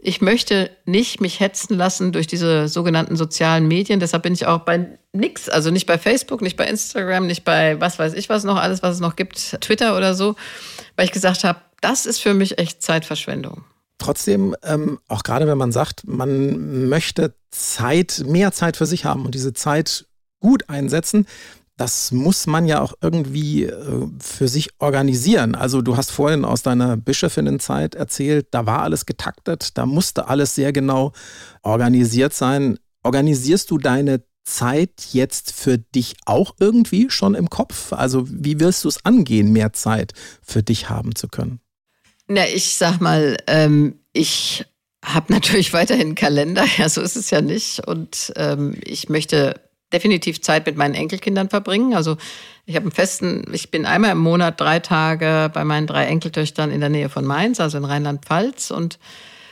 ich 0.00 0.20
möchte 0.20 0.70
nicht 0.84 1.20
mich 1.20 1.40
hetzen 1.40 1.76
lassen 1.76 2.12
durch 2.12 2.26
diese 2.26 2.68
sogenannten 2.68 3.16
sozialen 3.16 3.66
Medien. 3.66 4.00
Deshalb 4.00 4.22
bin 4.22 4.32
ich 4.32 4.46
auch 4.46 4.60
bei 4.60 4.98
nix, 5.12 5.48
also 5.48 5.70
nicht 5.70 5.86
bei 5.86 5.98
Facebook, 5.98 6.40
nicht 6.40 6.56
bei 6.56 6.66
Instagram, 6.66 7.26
nicht 7.26 7.44
bei 7.44 7.80
was 7.80 7.98
weiß 7.98 8.14
ich 8.14 8.28
was 8.28 8.44
noch, 8.44 8.56
alles, 8.56 8.82
was 8.82 8.96
es 8.96 9.00
noch 9.00 9.16
gibt, 9.16 9.60
Twitter 9.60 9.96
oder 9.96 10.14
so, 10.14 10.36
weil 10.96 11.06
ich 11.06 11.12
gesagt 11.12 11.44
habe, 11.44 11.60
das 11.80 12.06
ist 12.06 12.20
für 12.20 12.34
mich 12.34 12.58
echt 12.58 12.82
Zeitverschwendung. 12.82 13.64
Trotzdem, 13.98 14.54
ähm, 14.62 15.00
auch 15.08 15.24
gerade 15.24 15.48
wenn 15.48 15.58
man 15.58 15.72
sagt, 15.72 16.06
man 16.06 16.88
möchte 16.88 17.34
Zeit, 17.50 18.22
mehr 18.26 18.52
Zeit 18.52 18.76
für 18.76 18.86
sich 18.86 19.04
haben 19.04 19.24
und 19.24 19.34
diese 19.34 19.52
Zeit 19.52 20.06
gut 20.40 20.68
einsetzen, 20.68 21.26
das 21.78 22.12
muss 22.12 22.46
man 22.46 22.66
ja 22.66 22.80
auch 22.80 22.94
irgendwie 23.00 23.64
äh, 23.64 24.08
für 24.20 24.48
sich 24.48 24.70
organisieren. 24.78 25.54
Also 25.54 25.80
du 25.80 25.96
hast 25.96 26.10
vorhin 26.10 26.44
aus 26.44 26.62
deiner 26.62 26.96
Bischöfinnenzeit 26.96 27.94
erzählt, 27.94 28.48
da 28.50 28.66
war 28.66 28.82
alles 28.82 29.06
getaktet, 29.06 29.78
da 29.78 29.86
musste 29.86 30.28
alles 30.28 30.54
sehr 30.54 30.72
genau 30.72 31.12
organisiert 31.62 32.34
sein. 32.34 32.78
Organisierst 33.04 33.70
du 33.70 33.78
deine 33.78 34.22
Zeit 34.44 35.08
jetzt 35.12 35.52
für 35.52 35.78
dich 35.78 36.16
auch 36.26 36.56
irgendwie 36.58 37.10
schon 37.10 37.34
im 37.34 37.48
Kopf? 37.48 37.92
Also 37.92 38.26
wie 38.28 38.58
wirst 38.58 38.84
du 38.84 38.88
es 38.88 39.04
angehen, 39.04 39.52
mehr 39.52 39.72
Zeit 39.72 40.12
für 40.42 40.62
dich 40.62 40.90
haben 40.90 41.14
zu 41.14 41.28
können? 41.28 41.60
Na, 42.26 42.46
ich 42.48 42.76
sag 42.76 43.00
mal, 43.00 43.36
ähm, 43.46 44.00
ich 44.12 44.66
habe 45.04 45.32
natürlich 45.32 45.72
weiterhin 45.72 46.08
einen 46.08 46.14
Kalender, 46.16 46.64
ja, 46.78 46.88
so 46.88 47.00
ist 47.02 47.16
es 47.16 47.30
ja 47.30 47.40
nicht. 47.40 47.86
Und 47.86 48.32
ähm, 48.36 48.76
ich 48.82 49.08
möchte 49.08 49.67
definitiv 49.92 50.40
Zeit 50.42 50.66
mit 50.66 50.76
meinen 50.76 50.94
Enkelkindern 50.94 51.48
verbringen. 51.48 51.94
Also 51.94 52.16
ich 52.66 52.76
habe 52.76 52.84
einen 52.84 52.92
festen, 52.92 53.44
ich 53.52 53.70
bin 53.70 53.86
einmal 53.86 54.12
im 54.12 54.18
Monat 54.18 54.60
drei 54.60 54.80
Tage 54.80 55.50
bei 55.52 55.64
meinen 55.64 55.86
drei 55.86 56.04
Enkeltöchtern 56.06 56.70
in 56.70 56.80
der 56.80 56.90
Nähe 56.90 57.08
von 57.08 57.24
Mainz, 57.24 57.60
also 57.60 57.78
in 57.78 57.84
Rheinland-Pfalz. 57.84 58.70
Und 58.70 58.98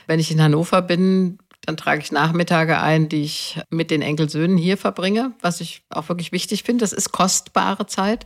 wenn 0.05 0.19
ich 0.19 0.31
in 0.31 0.41
Hannover 0.41 0.81
bin, 0.81 1.39
dann 1.65 1.77
trage 1.77 2.01
ich 2.01 2.11
Nachmittage 2.11 2.79
ein, 2.79 3.09
die 3.09 3.23
ich 3.23 3.59
mit 3.69 3.91
den 3.91 4.01
Enkelsöhnen 4.01 4.57
hier 4.57 4.77
verbringe, 4.77 5.33
was 5.41 5.59
ich 5.59 5.81
auch 5.89 6.07
wirklich 6.07 6.31
wichtig 6.31 6.63
finde. 6.63 6.83
Das 6.83 6.93
ist 6.93 7.11
kostbare 7.11 7.87
Zeit. 7.87 8.25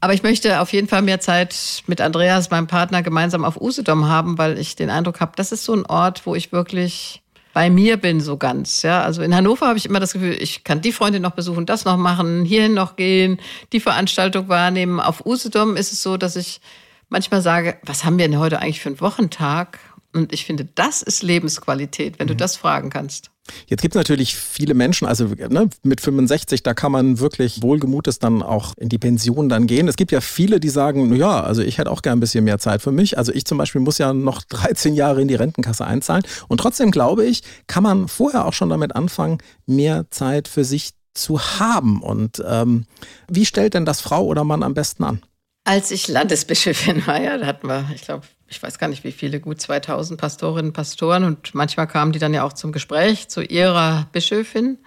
Aber 0.00 0.14
ich 0.14 0.24
möchte 0.24 0.60
auf 0.60 0.72
jeden 0.72 0.88
Fall 0.88 1.02
mehr 1.02 1.20
Zeit 1.20 1.84
mit 1.86 2.00
Andreas, 2.00 2.50
meinem 2.50 2.66
Partner, 2.66 3.02
gemeinsam 3.02 3.44
auf 3.44 3.60
Usedom 3.60 4.08
haben, 4.08 4.36
weil 4.36 4.58
ich 4.58 4.74
den 4.74 4.90
Eindruck 4.90 5.20
habe, 5.20 5.32
das 5.36 5.52
ist 5.52 5.64
so 5.64 5.72
ein 5.72 5.86
Ort, 5.86 6.26
wo 6.26 6.34
ich 6.34 6.50
wirklich 6.50 7.21
bei 7.52 7.70
mir 7.70 7.96
bin 7.96 8.20
so 8.20 8.36
ganz. 8.36 8.82
Ja, 8.82 9.02
also 9.02 9.22
in 9.22 9.34
Hannover 9.34 9.66
habe 9.66 9.78
ich 9.78 9.86
immer 9.86 10.00
das 10.00 10.12
Gefühl, 10.12 10.36
ich 10.40 10.64
kann 10.64 10.80
die 10.80 10.92
Freundin 10.92 11.22
noch 11.22 11.32
besuchen, 11.32 11.66
das 11.66 11.84
noch 11.84 11.96
machen, 11.96 12.44
hierhin 12.44 12.74
noch 12.74 12.96
gehen, 12.96 13.38
die 13.72 13.80
Veranstaltung 13.80 14.48
wahrnehmen. 14.48 15.00
Auf 15.00 15.26
Usedom 15.26 15.76
ist 15.76 15.92
es 15.92 16.02
so, 16.02 16.16
dass 16.16 16.36
ich 16.36 16.60
manchmal 17.08 17.42
sage, 17.42 17.76
was 17.82 18.04
haben 18.04 18.18
wir 18.18 18.26
denn 18.26 18.38
heute 18.38 18.60
eigentlich 18.60 18.80
für 18.80 18.88
einen 18.88 19.00
Wochentag? 19.00 19.78
Und 20.14 20.32
ich 20.32 20.44
finde, 20.44 20.68
das 20.74 21.02
ist 21.02 21.22
Lebensqualität, 21.22 22.18
wenn 22.18 22.26
mhm. 22.26 22.30
du 22.30 22.36
das 22.36 22.56
fragen 22.56 22.90
kannst. 22.90 23.30
Jetzt 23.66 23.80
gibt 23.80 23.94
es 23.94 23.98
natürlich 23.98 24.36
viele 24.36 24.74
Menschen, 24.74 25.08
also 25.08 25.26
ne, 25.26 25.68
mit 25.82 26.00
65, 26.00 26.62
da 26.62 26.74
kann 26.74 26.92
man 26.92 27.18
wirklich 27.18 27.60
wohlgemutes 27.60 28.20
dann 28.20 28.42
auch 28.42 28.74
in 28.76 28.88
die 28.88 28.98
Pension 28.98 29.48
dann 29.48 29.66
gehen. 29.66 29.88
Es 29.88 29.96
gibt 29.96 30.12
ja 30.12 30.20
viele, 30.20 30.60
die 30.60 30.68
sagen, 30.68 31.14
ja, 31.16 31.42
also 31.42 31.60
ich 31.62 31.78
hätte 31.78 31.90
auch 31.90 32.02
gern 32.02 32.18
ein 32.18 32.20
bisschen 32.20 32.44
mehr 32.44 32.58
Zeit 32.58 32.82
für 32.82 32.92
mich. 32.92 33.18
Also 33.18 33.32
ich 33.32 33.44
zum 33.44 33.58
Beispiel 33.58 33.80
muss 33.80 33.98
ja 33.98 34.12
noch 34.12 34.42
13 34.48 34.94
Jahre 34.94 35.22
in 35.22 35.28
die 35.28 35.34
Rentenkasse 35.34 35.84
einzahlen. 35.84 36.22
Und 36.48 36.58
trotzdem 36.58 36.90
glaube 36.90 37.24
ich, 37.24 37.42
kann 37.66 37.82
man 37.82 38.06
vorher 38.06 38.46
auch 38.46 38.52
schon 38.52 38.68
damit 38.68 38.94
anfangen, 38.94 39.38
mehr 39.66 40.06
Zeit 40.10 40.46
für 40.46 40.64
sich 40.64 40.90
zu 41.14 41.40
haben. 41.40 42.02
Und 42.02 42.42
ähm, 42.46 42.86
wie 43.28 43.46
stellt 43.46 43.74
denn 43.74 43.84
das 43.84 44.00
Frau 44.00 44.24
oder 44.24 44.44
Mann 44.44 44.62
am 44.62 44.74
besten 44.74 45.04
an? 45.04 45.22
Als 45.64 45.90
ich 45.90 46.08
Landesbischöfin 46.08 47.06
war, 47.06 47.20
ja, 47.20 47.38
da 47.38 47.46
hatten 47.46 47.68
wir, 47.68 47.88
ich 47.94 48.02
glaube, 48.02 48.26
ich 48.52 48.62
weiß 48.62 48.78
gar 48.78 48.88
nicht 48.88 49.02
wie 49.02 49.12
viele, 49.12 49.40
gut 49.40 49.60
2000 49.60 50.20
Pastorinnen 50.20 50.68
und 50.68 50.72
Pastoren 50.74 51.24
und 51.24 51.54
manchmal 51.54 51.86
kamen 51.86 52.12
die 52.12 52.18
dann 52.18 52.34
ja 52.34 52.44
auch 52.44 52.52
zum 52.52 52.70
Gespräch 52.70 53.28
zu 53.28 53.42
ihrer 53.42 54.06
Bischöfin. 54.12 54.78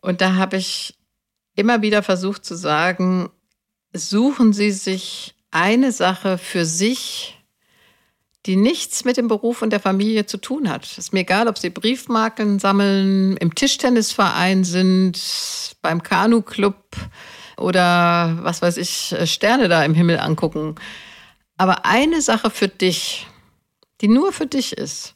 Und 0.00 0.20
da 0.20 0.36
habe 0.36 0.56
ich 0.56 0.94
immer 1.56 1.82
wieder 1.82 2.04
versucht 2.04 2.44
zu 2.44 2.54
sagen, 2.54 3.30
suchen 3.92 4.52
Sie 4.52 4.70
sich 4.70 5.34
eine 5.50 5.90
Sache 5.90 6.38
für 6.38 6.64
sich, 6.64 7.36
die 8.46 8.54
nichts 8.54 9.04
mit 9.04 9.16
dem 9.16 9.26
Beruf 9.26 9.62
und 9.62 9.70
der 9.70 9.80
Familie 9.80 10.26
zu 10.26 10.36
tun 10.36 10.70
hat. 10.70 10.84
Es 10.84 10.98
ist 10.98 11.12
mir 11.12 11.20
egal, 11.20 11.48
ob 11.48 11.58
Sie 11.58 11.70
Briefmarken 11.70 12.60
sammeln, 12.60 13.36
im 13.38 13.56
Tischtennisverein 13.56 14.62
sind, 14.62 15.20
beim 15.82 16.00
Kanu-Club 16.00 16.76
oder 17.56 18.38
was 18.42 18.62
weiß 18.62 18.76
ich, 18.76 19.16
Sterne 19.24 19.68
da 19.68 19.84
im 19.84 19.94
Himmel 19.94 20.20
angucken. 20.20 20.76
Aber 21.56 21.84
eine 21.84 22.20
Sache 22.20 22.50
für 22.50 22.68
dich, 22.68 23.26
die 24.00 24.08
nur 24.08 24.32
für 24.32 24.46
dich 24.46 24.72
ist, 24.72 25.14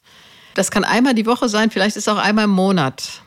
das 0.54 0.70
kann 0.70 0.84
einmal 0.84 1.14
die 1.14 1.26
Woche 1.26 1.48
sein, 1.48 1.70
vielleicht 1.70 1.96
ist 1.96 2.08
es 2.08 2.12
auch 2.12 2.18
einmal 2.18 2.44
im 2.44 2.50
Monat. 2.50 3.22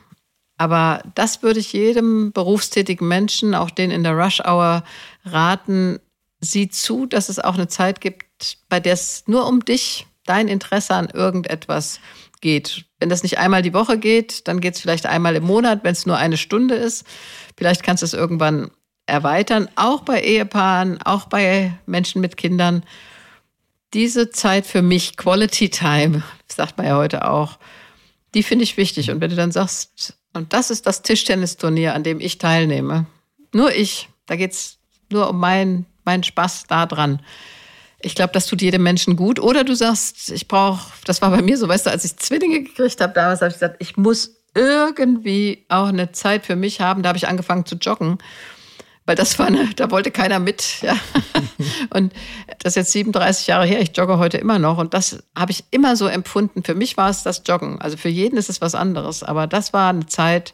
Aber 0.57 1.01
das 1.15 1.41
würde 1.41 1.59
ich 1.59 1.73
jedem 1.73 2.31
berufstätigen 2.31 3.07
Menschen, 3.07 3.55
auch 3.55 3.69
den 3.69 3.91
in 3.91 4.03
der 4.03 4.13
Rush 4.13 4.39
Hour, 4.41 4.83
raten. 5.25 5.99
Sieh 6.41 6.69
zu, 6.69 7.05
dass 7.05 7.29
es 7.29 7.39
auch 7.39 7.53
eine 7.53 7.67
Zeit 7.67 8.01
gibt, 8.01 8.57
bei 8.69 8.79
der 8.79 8.93
es 8.93 9.23
nur 9.27 9.47
um 9.47 9.63
dich, 9.63 10.07
dein 10.25 10.47
Interesse 10.47 10.93
an 10.93 11.09
irgendetwas 11.09 11.99
geht. 12.41 12.85
Wenn 12.99 13.09
das 13.09 13.23
nicht 13.23 13.37
einmal 13.37 13.61
die 13.61 13.73
Woche 13.73 13.97
geht, 13.97 14.47
dann 14.47 14.59
geht 14.59 14.75
es 14.75 14.81
vielleicht 14.81 15.05
einmal 15.05 15.35
im 15.35 15.43
Monat, 15.43 15.83
wenn 15.83 15.93
es 15.93 16.05
nur 16.05 16.17
eine 16.17 16.37
Stunde 16.37 16.75
ist. 16.75 17.05
Vielleicht 17.57 17.83
kannst 17.83 18.03
du 18.03 18.05
es 18.05 18.13
irgendwann 18.13 18.71
erweitern, 19.13 19.69
auch 19.75 20.01
bei 20.01 20.21
Ehepaaren, 20.21 21.01
auch 21.01 21.25
bei 21.27 21.73
Menschen 21.85 22.19
mit 22.19 22.35
Kindern. 22.35 22.83
Diese 23.93 24.31
Zeit 24.31 24.65
für 24.65 24.81
mich, 24.81 25.17
Quality 25.17 25.69
Time, 25.69 26.23
sagt 26.47 26.77
man 26.77 26.87
ja 26.87 26.97
heute 26.97 27.29
auch, 27.29 27.59
die 28.33 28.43
finde 28.43 28.63
ich 28.63 28.75
wichtig. 28.75 29.11
Und 29.11 29.21
wenn 29.21 29.29
du 29.29 29.35
dann 29.35 29.51
sagst, 29.51 30.15
und 30.33 30.51
das 30.53 30.71
ist 30.71 30.87
das 30.87 31.03
Tischtennisturnier, 31.03 31.93
an 31.93 32.03
dem 32.03 32.19
ich 32.19 32.39
teilnehme, 32.39 33.05
nur 33.53 33.71
ich, 33.71 34.09
da 34.25 34.35
geht 34.35 34.53
es 34.53 34.77
nur 35.11 35.29
um 35.29 35.39
meinen 35.39 35.85
mein 36.05 36.23
Spaß 36.23 36.65
da 36.67 36.85
dran. 36.85 37.21
Ich 38.01 38.15
glaube, 38.15 38.33
das 38.33 38.47
tut 38.47 38.61
jedem 38.61 38.83
Menschen 38.83 39.15
gut. 39.15 39.39
Oder 39.39 39.63
du 39.63 39.75
sagst, 39.75 40.31
ich 40.31 40.47
brauche, 40.47 40.91
das 41.05 41.21
war 41.21 41.29
bei 41.29 41.41
mir 41.41 41.57
so, 41.57 41.69
weißt 41.69 41.85
du, 41.85 41.91
als 41.91 42.03
ich 42.03 42.17
Zwillinge 42.17 42.63
gekriegt 42.63 42.99
habe, 42.99 43.13
damals 43.13 43.39
habe 43.39 43.49
ich 43.49 43.55
gesagt, 43.55 43.77
ich 43.79 43.95
muss 43.95 44.35
irgendwie 44.55 45.65
auch 45.69 45.87
eine 45.87 46.11
Zeit 46.11 46.45
für 46.45 46.55
mich 46.55 46.81
haben. 46.81 47.03
Da 47.03 47.09
habe 47.09 47.17
ich 47.17 47.27
angefangen 47.27 47.65
zu 47.65 47.75
joggen 47.75 48.17
weil 49.05 49.15
das 49.15 49.37
war 49.37 49.47
eine, 49.47 49.73
da 49.75 49.91
wollte 49.91 50.11
keiner 50.11 50.39
mit. 50.39 50.81
Ja. 50.81 50.95
Und 51.89 52.13
das 52.59 52.71
ist 52.71 52.75
jetzt 52.75 52.91
37 52.93 53.47
Jahre 53.47 53.65
her, 53.65 53.81
ich 53.81 53.95
jogge 53.95 54.17
heute 54.17 54.37
immer 54.37 54.59
noch 54.59 54.77
und 54.77 54.93
das 54.93 55.23
habe 55.37 55.51
ich 55.51 55.65
immer 55.71 55.95
so 55.95 56.07
empfunden. 56.07 56.63
Für 56.63 56.75
mich 56.75 56.97
war 56.97 57.09
es 57.09 57.23
das 57.23 57.43
Joggen. 57.45 57.81
Also 57.81 57.97
für 57.97 58.09
jeden 58.09 58.37
ist 58.37 58.49
es 58.49 58.61
was 58.61 58.75
anderes, 58.75 59.23
aber 59.23 59.47
das 59.47 59.73
war 59.73 59.89
eine 59.89 60.05
Zeit, 60.05 60.53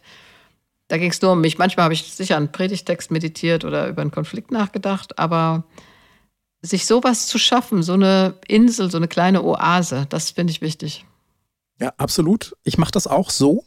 da 0.88 0.98
ging 0.98 1.12
es 1.12 1.22
nur 1.22 1.34
um 1.34 1.42
mich. 1.42 1.58
Manchmal 1.58 1.86
habe 1.86 1.94
ich 1.94 2.04
sicher 2.04 2.36
einen 2.36 2.52
Predigtext 2.52 3.12
meditiert 3.12 3.64
oder 3.64 3.88
über 3.88 4.02
einen 4.02 4.12
Konflikt 4.12 4.52
nachgedacht, 4.52 5.20
aber 5.20 5.64
sich 6.62 6.86
sowas 6.86 7.28
zu 7.28 7.38
schaffen, 7.38 7.84
so 7.84 7.94
eine 7.94 8.36
Insel, 8.48 8.92
so 8.92 8.98
eine 8.98 9.08
kleine 9.08 9.44
Oase, 9.44 10.08
das 10.10 10.32
finde 10.32 10.52
ich 10.52 10.62
wichtig. 10.62 11.06
Ja, 11.80 11.94
absolut. 11.98 12.56
Ich 12.64 12.78
mache 12.78 12.92
das 12.92 13.08
auch 13.08 13.30
so. 13.30 13.64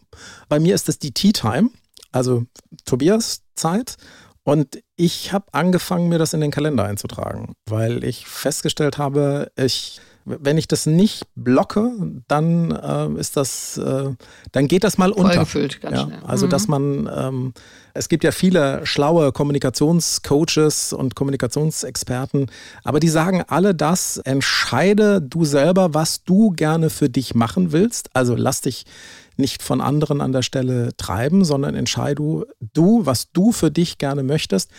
Bei 0.48 0.60
mir 0.60 0.74
ist 0.74 0.88
es 0.88 0.98
die 0.98 1.12
Tea 1.12 1.32
Time, 1.32 1.70
also 2.10 2.44
Tobias 2.84 3.42
Zeit. 3.54 3.96
Und 4.44 4.82
ich 4.96 5.32
habe 5.32 5.46
angefangen, 5.52 6.08
mir 6.08 6.18
das 6.18 6.32
in 6.32 6.40
den 6.40 6.50
Kalender 6.50 6.84
einzutragen, 6.84 7.54
weil 7.68 8.02
ich 8.02 8.26
festgestellt 8.26 8.98
habe, 8.98 9.52
ich, 9.56 10.00
wenn 10.24 10.58
ich 10.58 10.66
das 10.66 10.86
nicht 10.86 11.22
blocke, 11.36 11.92
dann 12.26 12.72
äh, 12.72 13.20
ist 13.20 13.36
das, 13.36 13.78
äh, 13.78 14.10
dann 14.50 14.66
geht 14.68 14.82
das 14.82 14.98
mal 14.98 15.12
unter. 15.12 15.32
Vollgefüllt, 15.32 15.80
ganz 15.80 15.96
ja, 15.96 16.04
schnell. 16.06 16.18
Also, 16.26 16.46
dass 16.48 16.66
Mhm. 16.66 16.70
man, 16.70 17.10
ähm, 17.16 17.54
es 17.94 18.08
gibt 18.08 18.24
ja 18.24 18.32
viele 18.32 18.84
schlaue 18.84 19.30
Kommunikationscoaches 19.30 20.92
und 20.92 21.14
Kommunikationsexperten, 21.14 22.46
aber 22.84 23.00
die 23.00 23.08
sagen 23.08 23.44
alle 23.46 23.74
das, 23.74 24.18
entscheide 24.18 25.20
du 25.22 25.44
selber, 25.44 25.94
was 25.94 26.24
du 26.24 26.50
gerne 26.50 26.90
für 26.90 27.08
dich 27.08 27.34
machen 27.34 27.72
willst. 27.72 28.10
Also 28.14 28.34
lass 28.34 28.60
dich 28.60 28.86
nicht 29.36 29.62
von 29.62 29.80
anderen 29.80 30.20
an 30.20 30.32
der 30.32 30.42
Stelle 30.42 30.96
treiben, 30.96 31.44
sondern 31.44 31.74
entscheide 31.74 32.14
du, 32.16 32.44
du, 32.72 33.06
was 33.06 33.32
du 33.32 33.52
für 33.52 33.70
dich 33.70 33.98
gerne 33.98 34.22
möchtest. 34.22 34.70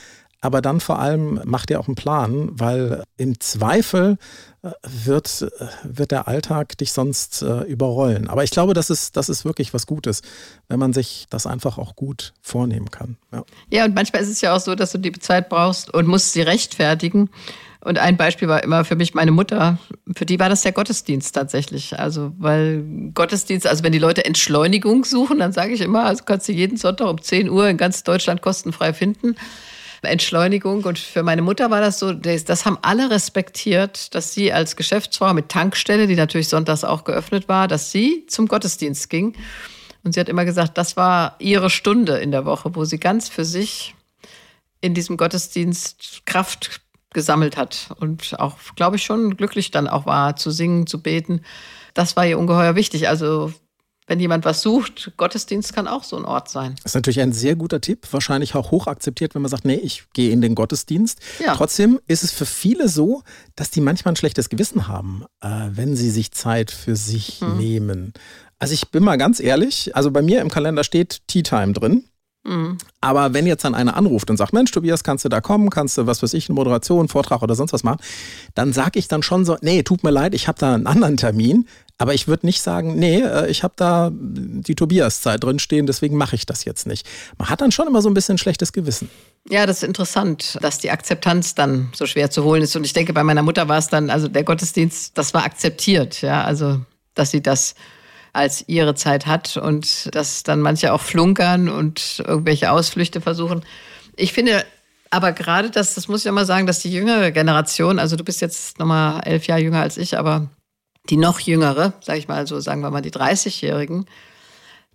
Aber 0.43 0.62
dann 0.62 0.81
vor 0.81 1.00
allem 1.00 1.39
mach 1.45 1.65
dir 1.65 1.79
auch 1.79 1.88
einen 1.88 1.95
Plan, 1.95 2.50
weil 2.51 3.03
im 3.15 3.39
Zweifel 3.39 4.17
äh, 4.62 4.72
wird, 4.83 5.41
äh, 5.41 5.67
wird 5.84 6.12
der 6.12 6.28
Alltag 6.28 6.78
dich 6.78 6.91
sonst 6.91 7.41
äh, 7.41 7.62
überrollen. 7.62 8.30
Aber 8.30 8.43
ich 8.43 8.51
glaube, 8.51 8.73
das 8.73 8.89
ist, 8.89 9.15
das 9.15 9.30
ist 9.30 9.45
wirklich 9.45 9.73
was 9.73 9.88
Gutes, 9.88 10.21
wenn 10.67 10.80
man 10.80 10.91
sich 10.91 11.28
das 11.30 11.47
einfach 11.47 11.78
auch 11.78 11.95
gut 11.95 12.34
vornehmen 12.41 12.91
kann. 12.91 13.15
Ja. 13.32 13.45
Ja, 13.71 13.86
und 13.86 13.95
manchmal 13.95 14.21
ist 14.21 14.30
es 14.30 14.41
ja 14.41 14.54
auch 14.54 14.60
so, 14.60 14.75
dass 14.75 14.91
du 14.91 14.97
die 14.97 15.13
Zeit 15.13 15.47
brauchst 15.47 15.93
und 15.93 16.08
musst 16.08 16.34
sie 16.34 16.41
rechtfertigen. 16.41 17.30
Und 17.84 17.98
ein 18.00 18.15
Beispiel 18.15 18.48
war 18.48 18.63
immer 18.63 18.86
für 18.86 18.96
mich 18.96 19.13
meine 19.13 19.32
Mutter. 19.32 19.78
Für 20.15 20.26
die 20.26 20.39
war 20.39 20.48
das 20.48 20.62
der 20.62 20.72
Gottesdienst 20.72 21.36
tatsächlich. 21.36 22.00
Also, 22.00 22.32
weil 22.38 22.84
Gottesdienst, 23.13 23.67
also 23.67 23.84
wenn 23.84 23.91
die 23.91 24.00
Leute 24.00 24.24
Entschleunigung 24.24 25.04
suchen, 25.04 25.39
dann 25.39 25.52
sage 25.52 25.74
ich 25.74 25.82
immer, 25.82 26.06
also 26.06 26.24
kannst 26.24 26.48
du 26.48 26.54
jeden 26.54 26.78
Sonntag 26.78 27.10
um 27.10 27.22
10 27.22 27.50
Uhr 27.50 27.67
in 27.67 27.76
ganz 27.76 28.04
Deutschland 28.04 28.41
kostenfrei 28.41 28.93
finden. 28.93 29.36
Entschleunigung. 30.02 30.84
Und 30.84 30.98
für 31.00 31.24
meine 31.24 31.41
Mutter 31.41 31.72
war 31.72 31.82
das 31.82 32.00
so, 32.00 32.13
das, 32.13 32.65
haben 32.65 32.78
alle 32.82 33.10
respektiert, 33.10 34.15
dass 34.15 34.34
sie 34.34 34.54
als 34.54 34.76
Geschäftsfrau 34.76 35.34
mit 35.34 35.50
Tankstelle, 35.50 36.08
die 36.08 36.15
natürlich 36.15 36.50
sonntags 36.50 36.84
auch 36.84 37.04
geöffnet 37.04 37.50
war, 37.50 37.67
dass 37.67 37.91
sie 37.91 38.26
zum 38.28 38.48
Gottesdienst 38.48 39.10
ging. 39.10 39.36
Und 40.04 40.13
sie 40.13 40.19
hat 40.19 40.30
immer 40.30 40.46
gesagt, 40.46 40.78
das 40.78 40.98
war 40.98 41.36
ihre 41.39 41.69
Stunde 41.69 42.17
in 42.17 42.32
der 42.32 42.46
Woche, 42.46 42.76
wo 42.76 42.86
sie 42.86 43.00
ganz 43.00 43.30
für 43.30 43.46
sich 43.46 43.96
in 44.82 44.93
diesem 44.93 45.15
Gottesdienst 45.15 46.26
Kraft 46.26 46.82
gesammelt 47.13 47.58
hat 47.58 47.89
und 47.99 48.39
auch, 48.39 48.58
glaube 48.76 48.95
ich, 48.97 49.04
schon 49.04 49.38
glücklich 49.38 49.71
dann 49.71 49.88
auch 49.88 50.06
war, 50.06 50.36
zu 50.36 50.52
singen, 50.52 50.88
zu 50.88 51.02
beten. 51.02 51.41
Das 51.93 52.15
war 52.15 52.26
ihr 52.26 52.39
ungeheuer 52.39 52.76
wichtig. 52.76 53.08
Also 53.08 53.54
wenn 54.06 54.19
jemand 54.19 54.43
was 54.43 54.62
sucht, 54.62 55.13
Gottesdienst 55.15 55.73
kann 55.73 55.88
auch 55.88 56.04
so 56.04 56.17
ein 56.17 56.26
Ort 56.26 56.49
sein. 56.49 56.76
Das 56.84 56.91
ist 56.91 56.95
natürlich 56.95 57.21
ein 57.21 57.32
sehr 57.32 57.56
guter 57.56 57.80
Tipp, 57.80 58.06
wahrscheinlich 58.12 58.54
auch 58.54 58.71
hoch 58.71 58.88
akzeptiert, 58.88 59.34
wenn 59.34 59.41
man 59.41 59.49
sagt, 59.49 59.63
nee, 59.63 59.76
ich 59.76 60.04
gehe 60.13 60.32
in 60.32 60.41
den 60.41 60.56
Gottesdienst. 60.56 61.19
Ja. 61.43 61.56
Trotzdem 61.56 61.99
ist 62.08 62.21
es 62.23 62.32
für 62.34 62.45
viele 62.45 62.89
so, 62.89 63.23
dass 63.56 63.71
die 63.71 63.80
manchmal 63.80 64.12
ein 64.13 64.17
schlechtes 64.17 64.49
Gewissen 64.49 64.89
haben, 64.89 65.23
äh, 65.41 65.47
wenn 65.71 65.95
sie 65.95 66.10
sich 66.10 66.32
Zeit 66.34 66.69
für 66.71 66.97
sich 66.97 67.39
Mhm. 67.39 67.58
nehmen. 67.58 68.13
Also 68.60 68.73
ich 68.73 68.91
bin 68.91 69.04
mal 69.04 69.17
ganz 69.17 69.39
ehrlich, 69.39 69.95
also 69.95 70.12
bei 70.12 70.21
mir 70.21 70.41
im 70.41 70.49
Kalender 70.49 70.84
steht 70.84 71.21
Tea 71.28 71.43
Time 71.43 71.71
drin. 71.73 72.04
Aber 72.99 73.34
wenn 73.34 73.45
jetzt 73.47 73.63
dann 73.63 73.73
einer 73.73 73.95
anruft 73.95 74.29
und 74.29 74.36
sagt, 74.36 74.51
Mensch, 74.51 74.71
Tobias, 74.71 75.03
kannst 75.03 75.23
du 75.23 75.29
da 75.29 75.39
kommen, 75.39 75.69
kannst 75.69 75.97
du, 75.97 76.08
was 76.08 76.21
weiß 76.21 76.34
ich, 76.34 76.49
eine 76.49 76.56
Moderation, 76.56 77.08
Vortrag 77.08 77.41
oder 77.41 77.56
sonst 77.56 77.71
was 77.71 77.84
machen, 77.84 77.99
dann 78.53 78.73
sage 78.73 78.99
ich 78.99 79.08
dann 79.08 79.23
schon 79.23 79.45
so, 79.45 79.58
nee, 79.62 79.84
tut 79.84 80.03
mir 80.03 80.12
leid, 80.12 80.36
ich 80.36 80.47
habe 80.49 80.60
da 80.60 80.73
einen 80.73 80.88
anderen 80.88 81.15
Termin. 81.15 81.67
Aber 81.97 82.13
ich 82.13 82.27
würde 82.27 82.45
nicht 82.45 82.62
sagen, 82.62 82.95
nee, 82.95 83.21
äh, 83.21 83.49
ich 83.49 83.63
habe 83.63 83.75
da 83.77 84.12
die 84.12 84.75
Tobias-Zeit 84.75 85.43
drin 85.43 85.60
stehen, 85.60 85.86
deswegen 85.86 86.17
mache 86.17 86.36
ich 86.36 86.45
das 86.45 86.65
jetzt 86.65 86.86
nicht. 86.88 87.08
Man 87.38 87.49
hat 87.49 87.62
dann 87.62 87.71
schon 87.71 87.88
immer 87.88 88.01
so 88.01 88.10
ein 88.10 88.13
bisschen 88.13 88.38
schlechtes 88.38 88.73
Gewissen. 88.73 89.10
Ja, 89.49 89.65
das 89.65 89.77
ist 89.77 89.84
interessant, 89.84 90.58
dass 90.62 90.79
die 90.79 90.91
Akzeptanz 90.91 91.56
dann 91.56 91.91
so 91.95 92.06
schwer 92.06 92.29
zu 92.32 92.43
holen 92.43 92.63
ist. 92.63 92.75
Und 92.75 92.84
ich 92.84 92.93
denke, 92.93 93.13
bei 93.13 93.23
meiner 93.23 93.43
Mutter 93.43 93.69
war 93.69 93.77
es 93.77 93.88
dann, 93.88 94.10
also 94.10 94.27
der 94.27 94.43
Gottesdienst, 94.43 95.17
das 95.17 95.34
war 95.34 95.45
akzeptiert, 95.45 96.21
ja, 96.21 96.43
also 96.43 96.82
dass 97.13 97.32
sie 97.32 97.43
das 97.43 97.75
als 98.34 98.67
ihre 98.67 98.96
Zeit 98.96 99.28
hat 99.28 99.58
und 99.58 100.13
dass 100.15 100.43
dann 100.43 100.60
manche 100.60 100.91
auch 100.91 101.02
flunkern 101.02 101.69
und 101.69 102.24
irgendwelche 102.26 102.72
Ausflüchte 102.72 103.22
versuchen. 103.22 103.63
Ich 104.15 104.34
finde 104.34 104.65
aber 105.12 105.32
gerade 105.32 105.69
das, 105.69 105.93
das 105.93 106.08
muss 106.08 106.26
ich 106.26 106.32
mal 106.32 106.46
sagen, 106.46 106.65
dass 106.65 106.80
die 106.80 106.91
jüngere 106.91 107.32
Generation, 107.32 108.00
also 108.00 108.15
du 108.15 108.24
bist 108.24 108.41
jetzt 108.41 108.80
nochmal 108.80 109.22
elf 109.26 109.46
Jahre 109.46 109.62
jünger 109.62 109.82
als 109.82 109.98
ich, 109.98 110.17
aber 110.17 110.50
die 111.10 111.17
noch 111.17 111.39
jüngere, 111.39 111.93
sage 112.02 112.17
ich 112.17 112.28
mal 112.28 112.48
so, 112.48 112.60
sagen 112.60 112.82
wir 112.82 112.89
mal 112.89 113.02
die 113.02 113.12
30-Jährigen, 113.12 114.06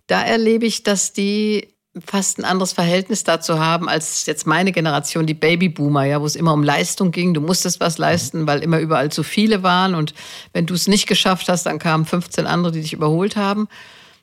da 0.07 0.21
erlebe 0.21 0.65
ich, 0.65 0.83
dass 0.83 1.13
die 1.13 1.73
fast 2.05 2.37
ein 2.37 2.45
anderes 2.45 2.73
Verhältnis 2.73 3.23
dazu 3.23 3.59
haben 3.59 3.89
als 3.89 4.25
jetzt 4.25 4.45
meine 4.45 4.71
Generation, 4.71 5.25
die 5.25 5.33
Babyboomer, 5.33 6.05
ja, 6.05 6.21
wo 6.21 6.25
es 6.25 6.35
immer 6.35 6.53
um 6.53 6.63
Leistung 6.63 7.11
ging. 7.11 7.33
Du 7.33 7.41
musstest 7.41 7.79
was 7.79 7.97
leisten, 7.97 8.47
weil 8.47 8.61
immer 8.61 8.79
überall 8.79 9.11
zu 9.11 9.23
viele 9.23 9.63
waren. 9.63 9.95
Und 9.95 10.13
wenn 10.53 10.65
du 10.65 10.75
es 10.75 10.87
nicht 10.87 11.07
geschafft 11.07 11.49
hast, 11.49 11.65
dann 11.65 11.79
kamen 11.79 12.05
15 12.05 12.45
andere, 12.45 12.71
die 12.71 12.81
dich 12.81 12.93
überholt 12.93 13.35
haben. 13.35 13.67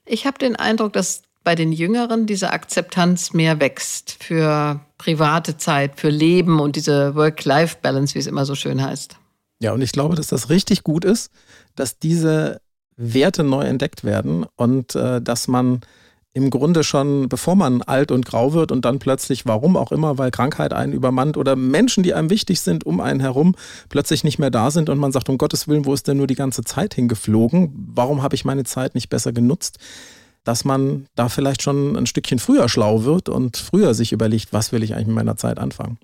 Ich 0.05 0.27
habe 0.27 0.39
den 0.39 0.55
Eindruck, 0.57 0.93
dass 0.93 1.23
bei 1.43 1.55
den 1.55 1.73
Jüngeren 1.73 2.27
diese 2.27 2.51
Akzeptanz 2.51 3.33
mehr 3.33 3.61
wächst 3.61 4.17
für 4.21 4.81
private 4.99 5.57
Zeit, 5.57 5.99
für 5.99 6.11
Leben 6.11 6.61
und 6.61 6.77
diese 6.77 7.15
Work-Life-Balance, 7.15 8.15
wie 8.15 8.19
es 8.19 8.27
immer 8.27 8.45
so 8.45 8.55
schön 8.55 8.83
heißt. 8.83 9.17
Ja, 9.61 9.73
und 9.73 9.81
ich 9.81 9.93
glaube, 9.93 10.17
dass 10.17 10.29
das 10.29 10.51
richtig 10.51 10.83
gut 10.83 11.05
ist, 11.05 11.31
dass 11.75 11.99
diese 11.99 12.61
Werte 12.97 13.45
neu 13.45 13.63
entdeckt 13.63 14.05
werden 14.05 14.47
und 14.57 14.95
äh, 14.95 15.21
dass 15.21 15.49
man 15.49 15.83
im 16.37 16.51
Grunde 16.51 16.85
schon, 16.85 17.31
bevor 17.31 17.57
man 17.57 17.81
alt 17.81 18.11
und 18.11 18.27
grau 18.27 18.53
wird 18.53 18.71
und 18.71 18.85
dann 18.85 18.99
plötzlich, 18.99 19.47
warum 19.47 19.75
auch 19.75 19.91
immer, 19.91 20.19
weil 20.19 20.31
Krankheit 20.31 20.75
einen 20.75 20.93
übermannt 20.93 21.39
oder 21.39 21.57
Menschen, 21.57 22.03
die 22.03 22.13
einem 22.13 22.29
wichtig 22.29 22.61
sind, 22.61 22.85
um 22.85 23.01
einen 23.01 23.21
herum, 23.21 23.55
plötzlich 23.89 24.23
nicht 24.23 24.39
mehr 24.39 24.51
da 24.51 24.71
sind 24.71 24.91
und 24.91 24.99
man 24.99 25.13
sagt, 25.13 25.31
um 25.31 25.39
Gottes 25.39 25.67
Willen, 25.67 25.87
wo 25.87 25.95
ist 25.95 26.09
denn 26.09 26.19
nur 26.19 26.27
die 26.27 26.35
ganze 26.35 26.63
Zeit 26.63 26.93
hingeflogen? 26.93 27.73
Warum 27.95 28.23
habe 28.23 28.35
ich 28.35 28.45
meine 28.45 28.65
Zeit 28.65 28.95
nicht 28.95 29.09
besser 29.09 29.33
genutzt? 29.33 29.79
Dass 30.45 30.67
man 30.67 31.07
da 31.15 31.31
vielleicht 31.31 31.63
schon 31.63 31.97
ein 31.97 32.05
Stückchen 32.05 32.39
früher 32.39 32.69
schlau 32.69 33.05
wird 33.05 33.31
und 33.31 33.57
früher 33.57 33.95
sich 33.95 34.13
überlegt, 34.13 34.53
was 34.53 34.73
will 34.73 34.83
ich 34.83 34.93
eigentlich 34.95 35.07
mit 35.07 35.17
meiner 35.17 35.39
Zeit 35.39 35.59
anfangen? 35.59 35.97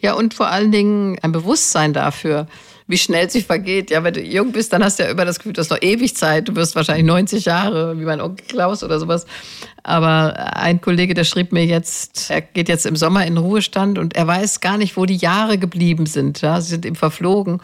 Ja, 0.00 0.14
und 0.14 0.34
vor 0.34 0.48
allen 0.48 0.72
Dingen 0.72 1.16
ein 1.22 1.30
Bewusstsein 1.30 1.92
dafür, 1.92 2.48
wie 2.90 2.98
schnell 2.98 3.30
sie 3.30 3.42
vergeht. 3.42 3.90
Ja, 3.90 4.02
wenn 4.02 4.14
du 4.14 4.20
jung 4.20 4.52
bist, 4.52 4.72
dann 4.72 4.82
hast 4.82 4.98
du 4.98 5.04
ja 5.04 5.10
immer 5.10 5.24
das 5.24 5.38
Gefühl, 5.38 5.52
du 5.52 5.60
hast 5.60 5.70
noch 5.70 5.80
ewig 5.80 6.16
Zeit. 6.16 6.48
Du 6.48 6.56
wirst 6.56 6.74
wahrscheinlich 6.74 7.06
90 7.06 7.44
Jahre, 7.44 7.98
wie 7.98 8.04
mein 8.04 8.20
Onkel 8.20 8.44
Klaus 8.46 8.82
oder 8.82 8.98
sowas. 8.98 9.26
Aber 9.82 10.56
ein 10.56 10.80
Kollege, 10.80 11.14
der 11.14 11.24
schrieb 11.24 11.52
mir 11.52 11.64
jetzt, 11.64 12.30
er 12.30 12.40
geht 12.40 12.68
jetzt 12.68 12.86
im 12.86 12.96
Sommer 12.96 13.24
in 13.26 13.36
Ruhestand 13.36 13.98
und 13.98 14.16
er 14.16 14.26
weiß 14.26 14.60
gar 14.60 14.76
nicht, 14.76 14.96
wo 14.96 15.06
die 15.06 15.16
Jahre 15.16 15.56
geblieben 15.56 16.06
sind. 16.06 16.40
Ja, 16.40 16.60
sie 16.60 16.70
sind 16.70 16.84
ihm 16.84 16.96
verflogen. 16.96 17.60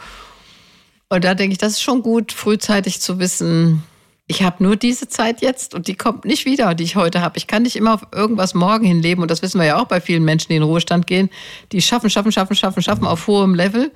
Und 1.09 1.25
da 1.25 1.35
denke 1.35 1.53
ich, 1.53 1.59
das 1.59 1.73
ist 1.73 1.83
schon 1.83 2.03
gut, 2.03 2.33
frühzeitig 2.33 3.01
zu 3.01 3.19
wissen, 3.19 3.83
ich 4.29 4.43
habe 4.43 4.63
nur 4.63 4.75
diese 4.75 5.09
Zeit 5.09 5.41
jetzt 5.41 5.73
und 5.73 5.87
die 5.87 5.95
kommt 5.95 6.25
nicht 6.25 6.47
wieder, 6.47 6.75
die 6.75 6.83
ich 6.83 6.97
heute 6.97 7.21
habe. 7.21 7.39
Ich 7.39 7.47
kann 7.47 7.63
nicht 7.63 7.77
immer 7.77 7.95
auf 7.95 8.03
irgendwas 8.13 8.55
morgen 8.55 8.85
hinleben 8.85 9.23
und 9.23 9.31
das 9.31 9.41
wissen 9.41 9.61
wir 9.61 9.67
ja 9.67 9.81
auch 9.81 9.87
bei 9.87 10.01
vielen 10.01 10.25
Menschen, 10.25 10.49
die 10.49 10.57
in 10.57 10.65
Ruhestand 10.65 11.07
gehen. 11.07 11.31
Die 11.71 11.81
schaffen, 11.81 12.11
schaffen, 12.11 12.33
schaffen, 12.33 12.57
schaffen, 12.57 12.83
schaffen 12.83 13.07
auf 13.07 13.29
hohem 13.29 13.55
Level. 13.55 13.93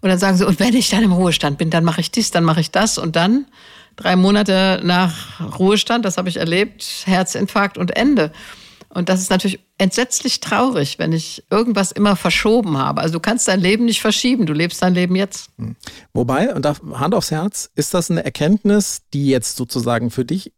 Und 0.00 0.08
dann 0.08 0.18
sagen 0.18 0.36
sie, 0.36 0.46
und 0.46 0.58
wenn 0.60 0.74
ich 0.74 0.88
dann 0.90 1.02
im 1.02 1.12
Ruhestand 1.12 1.58
bin, 1.58 1.70
dann 1.70 1.84
mache 1.84 2.00
ich 2.00 2.10
dies, 2.10 2.30
dann 2.30 2.44
mache 2.44 2.60
ich 2.60 2.70
das 2.70 2.98
und 2.98 3.16
dann 3.16 3.46
drei 3.96 4.16
Monate 4.16 4.80
nach 4.82 5.40
Ruhestand, 5.58 6.04
das 6.04 6.16
habe 6.16 6.28
ich 6.28 6.38
erlebt, 6.38 7.02
Herzinfarkt 7.04 7.76
und 7.76 7.96
Ende. 7.96 8.32
Und 8.92 9.08
das 9.08 9.20
ist 9.20 9.30
natürlich 9.30 9.60
entsetzlich 9.78 10.40
traurig, 10.40 10.98
wenn 10.98 11.12
ich 11.12 11.44
irgendwas 11.48 11.92
immer 11.92 12.16
verschoben 12.16 12.76
habe. 12.76 13.00
Also 13.00 13.14
du 13.14 13.20
kannst 13.20 13.46
dein 13.46 13.60
Leben 13.60 13.84
nicht 13.84 14.00
verschieben, 14.00 14.46
du 14.46 14.52
lebst 14.52 14.82
dein 14.82 14.94
Leben 14.94 15.14
jetzt. 15.14 15.50
Hm. 15.58 15.76
Wobei, 16.12 16.52
und 16.52 16.64
da 16.64 16.74
Hand 16.94 17.14
aufs 17.14 17.30
Herz, 17.30 17.70
ist 17.76 17.94
das 17.94 18.10
eine 18.10 18.24
Erkenntnis, 18.24 19.02
die 19.12 19.28
jetzt 19.28 19.56
sozusagen 19.56 20.10
für 20.10 20.24
dich 20.24 20.52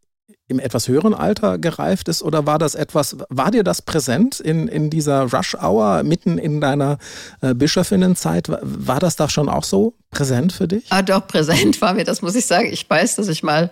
im 0.49 0.59
etwas 0.59 0.89
höheren 0.89 1.15
Alter 1.15 1.59
gereift 1.59 2.09
ist 2.09 2.23
oder 2.23 2.47
war 2.47 2.59
das 2.59 2.75
etwas, 2.75 3.17
war 3.29 3.51
dir 3.51 3.65
das 3.65 3.83
präsent 3.83 4.41
in, 4.41 4.69
in 4.69 4.91
dieser 4.91 5.33
Rush-Hour 5.33 6.03
mitten 6.03 6.39
in 6.39 6.61
deiner 6.61 6.99
äh, 7.41 7.55
Bischöfinnenzeit? 7.55 8.49
War 8.49 9.01
das 9.01 9.17
da 9.17 9.29
schon 9.29 9.49
auch 9.49 9.65
so 9.65 9.95
präsent 10.11 10.53
für 10.53 10.69
dich? 10.69 10.85
Ah, 10.91 11.03
doch, 11.03 11.27
präsent 11.27 11.81
war 11.81 11.95
mir, 11.95 12.05
das 12.05 12.23
muss 12.23 12.35
ich 12.35 12.47
sagen. 12.47 12.69
Ich 12.73 12.89
weiß, 12.89 13.17
dass 13.17 13.29
ich 13.29 13.43
mal 13.43 13.71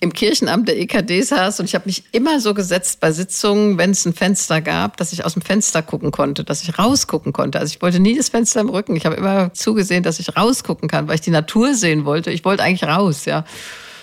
im 0.00 0.14
Kirchenamt 0.14 0.66
der 0.66 0.78
EKD 0.78 1.20
saß 1.20 1.60
und 1.60 1.66
ich 1.66 1.74
habe 1.74 1.84
mich 1.86 2.04
immer 2.12 2.40
so 2.40 2.54
gesetzt 2.54 3.00
bei 3.00 3.12
Sitzungen, 3.12 3.76
wenn 3.76 3.90
es 3.90 4.06
ein 4.06 4.14
Fenster 4.14 4.62
gab, 4.62 4.96
dass 4.96 5.12
ich 5.12 5.26
aus 5.26 5.34
dem 5.34 5.42
Fenster 5.42 5.82
gucken 5.82 6.10
konnte, 6.10 6.42
dass 6.42 6.62
ich 6.62 6.78
rausgucken 6.78 7.34
konnte. 7.34 7.58
Also 7.58 7.74
ich 7.74 7.82
wollte 7.82 8.00
nie 8.00 8.16
das 8.16 8.30
Fenster 8.30 8.60
im 8.60 8.70
Rücken. 8.70 8.96
Ich 8.96 9.04
habe 9.04 9.16
immer 9.16 9.52
zugesehen, 9.52 10.02
dass 10.02 10.18
ich 10.18 10.34
rausgucken 10.34 10.88
kann, 10.88 11.06
weil 11.06 11.16
ich 11.16 11.20
die 11.20 11.30
Natur 11.30 11.74
sehen 11.74 12.06
wollte. 12.06 12.30
Ich 12.30 12.46
wollte 12.46 12.62
eigentlich 12.62 12.88
raus, 12.88 13.26
ja. 13.26 13.44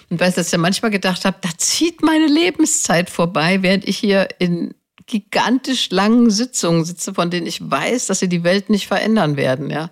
Und 0.10 0.22
dass 0.22 0.38
ich 0.38 0.52
ja 0.52 0.58
manchmal 0.58 0.92
gedacht 0.92 1.26
habe, 1.26 1.38
da 1.42 1.50
zieht 1.58 2.02
meine 2.02 2.28
Lebenszeit 2.28 3.10
vorbei, 3.10 3.62
während 3.62 3.88
ich 3.88 3.98
hier 3.98 4.28
in 4.40 4.74
gigantisch 5.06 5.90
langen 5.90 6.30
Sitzungen 6.30 6.86
sitze, 6.86 7.14
von 7.14 7.30
denen 7.30 7.48
ich 7.48 7.70
weiß, 7.70 8.08
dass 8.08 8.20
sie 8.20 8.30
die 8.30 8.44
Welt 8.44 8.70
nicht 8.70 8.88
verändern 8.88 9.38
werden, 9.38 9.70
ja. 9.70 9.90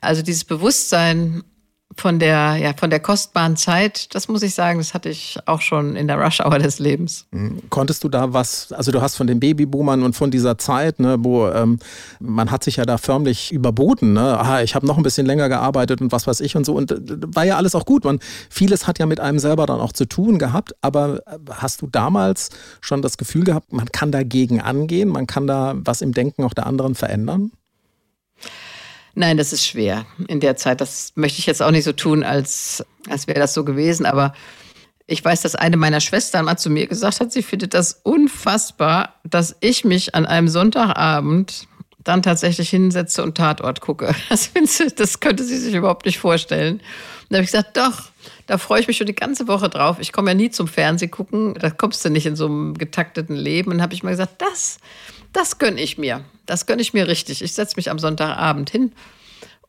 Also 0.00 0.22
dieses 0.22 0.44
Bewusstsein 0.44 1.44
von 1.98 2.18
der, 2.18 2.56
ja, 2.56 2.72
von 2.74 2.90
der 2.90 3.00
kostbaren 3.00 3.56
Zeit, 3.56 4.14
das 4.14 4.28
muss 4.28 4.42
ich 4.42 4.54
sagen, 4.54 4.78
das 4.78 4.92
hatte 4.92 5.08
ich 5.08 5.38
auch 5.46 5.60
schon 5.60 5.96
in 5.96 6.06
der 6.06 6.18
Rush-Hour 6.18 6.58
des 6.58 6.78
Lebens. 6.78 7.26
Mhm. 7.30 7.62
Konntest 7.70 8.04
du 8.04 8.08
da 8.08 8.32
was, 8.32 8.72
also 8.72 8.92
du 8.92 9.00
hast 9.00 9.16
von 9.16 9.26
den 9.26 9.40
Babyboomern 9.40 10.02
und 10.02 10.14
von 10.14 10.30
dieser 10.30 10.58
Zeit, 10.58 11.00
ne, 11.00 11.16
wo 11.20 11.48
ähm, 11.48 11.78
man 12.20 12.50
hat 12.50 12.64
sich 12.64 12.76
ja 12.76 12.84
da 12.84 12.98
förmlich 12.98 13.50
überboten, 13.50 14.12
ne? 14.12 14.38
Aha, 14.38 14.60
ich 14.60 14.74
habe 14.74 14.86
noch 14.86 14.98
ein 14.98 15.02
bisschen 15.02 15.26
länger 15.26 15.48
gearbeitet 15.48 16.00
und 16.00 16.12
was 16.12 16.26
weiß 16.26 16.40
ich 16.40 16.54
und 16.54 16.66
so 16.66 16.74
und 16.74 16.92
äh, 16.92 16.96
war 17.34 17.44
ja 17.44 17.56
alles 17.56 17.74
auch 17.74 17.86
gut. 17.86 18.04
Man, 18.04 18.18
vieles 18.50 18.86
hat 18.86 18.98
ja 18.98 19.06
mit 19.06 19.20
einem 19.20 19.38
selber 19.38 19.66
dann 19.66 19.80
auch 19.80 19.92
zu 19.92 20.06
tun 20.06 20.38
gehabt, 20.38 20.74
aber 20.82 21.20
äh, 21.26 21.38
hast 21.50 21.80
du 21.80 21.86
damals 21.86 22.50
schon 22.80 23.00
das 23.00 23.16
Gefühl 23.16 23.44
gehabt, 23.44 23.72
man 23.72 23.86
kann 23.86 24.12
dagegen 24.12 24.60
angehen, 24.60 25.08
man 25.08 25.26
kann 25.26 25.46
da 25.46 25.74
was 25.76 26.02
im 26.02 26.12
Denken 26.12 26.44
auch 26.44 26.54
der 26.54 26.66
anderen 26.66 26.94
verändern? 26.94 27.52
Nein, 29.18 29.38
das 29.38 29.54
ist 29.54 29.66
schwer 29.66 30.04
in 30.28 30.40
der 30.40 30.56
Zeit. 30.56 30.82
Das 30.82 31.12
möchte 31.14 31.38
ich 31.38 31.46
jetzt 31.46 31.62
auch 31.62 31.70
nicht 31.70 31.84
so 31.84 31.92
tun, 31.92 32.22
als, 32.22 32.84
als 33.08 33.26
wäre 33.26 33.40
das 33.40 33.54
so 33.54 33.64
gewesen. 33.64 34.04
Aber 34.04 34.34
ich 35.06 35.24
weiß, 35.24 35.40
dass 35.40 35.54
eine 35.54 35.78
meiner 35.78 36.00
Schwestern 36.00 36.44
mal 36.44 36.58
zu 36.58 36.68
mir 36.68 36.86
gesagt 36.86 37.20
hat, 37.20 37.32
sie 37.32 37.42
findet 37.42 37.72
das 37.72 37.98
unfassbar, 38.02 39.14
dass 39.24 39.56
ich 39.60 39.86
mich 39.86 40.14
an 40.14 40.26
einem 40.26 40.48
Sonntagabend 40.48 41.66
dann 42.04 42.22
tatsächlich 42.22 42.68
hinsetze 42.68 43.22
und 43.22 43.38
Tatort 43.38 43.80
gucke. 43.80 44.14
Das, 44.28 44.50
sie, 44.64 44.88
das 44.94 45.20
könnte 45.20 45.44
sie 45.44 45.56
sich 45.56 45.74
überhaupt 45.74 46.04
nicht 46.04 46.18
vorstellen. 46.18 46.74
Und 46.74 46.82
da 47.30 47.36
habe 47.36 47.44
ich 47.44 47.50
gesagt, 47.50 47.78
doch, 47.78 48.10
da 48.46 48.58
freue 48.58 48.80
ich 48.80 48.86
mich 48.86 48.98
schon 48.98 49.06
die 49.06 49.14
ganze 49.14 49.48
Woche 49.48 49.70
drauf. 49.70 49.96
Ich 49.98 50.12
komme 50.12 50.32
ja 50.32 50.34
nie 50.34 50.50
zum 50.50 50.68
Fernseh 50.68 51.08
gucken, 51.08 51.54
da 51.54 51.70
kommst 51.70 52.04
du 52.04 52.10
nicht 52.10 52.26
in 52.26 52.36
so 52.36 52.46
einem 52.46 52.74
getakteten 52.74 53.34
Leben. 53.34 53.70
Und 53.70 53.80
habe 53.80 53.94
ich 53.94 54.02
mal 54.02 54.10
gesagt, 54.10 54.42
das, 54.42 54.78
das 55.36 55.58
gönne 55.58 55.80
ich 55.80 55.98
mir. 55.98 56.24
Das 56.46 56.66
gönne 56.66 56.80
ich 56.80 56.94
mir 56.94 57.06
richtig. 57.06 57.42
Ich 57.42 57.52
setze 57.52 57.76
mich 57.76 57.90
am 57.90 57.98
Sonntagabend 57.98 58.70
hin 58.70 58.92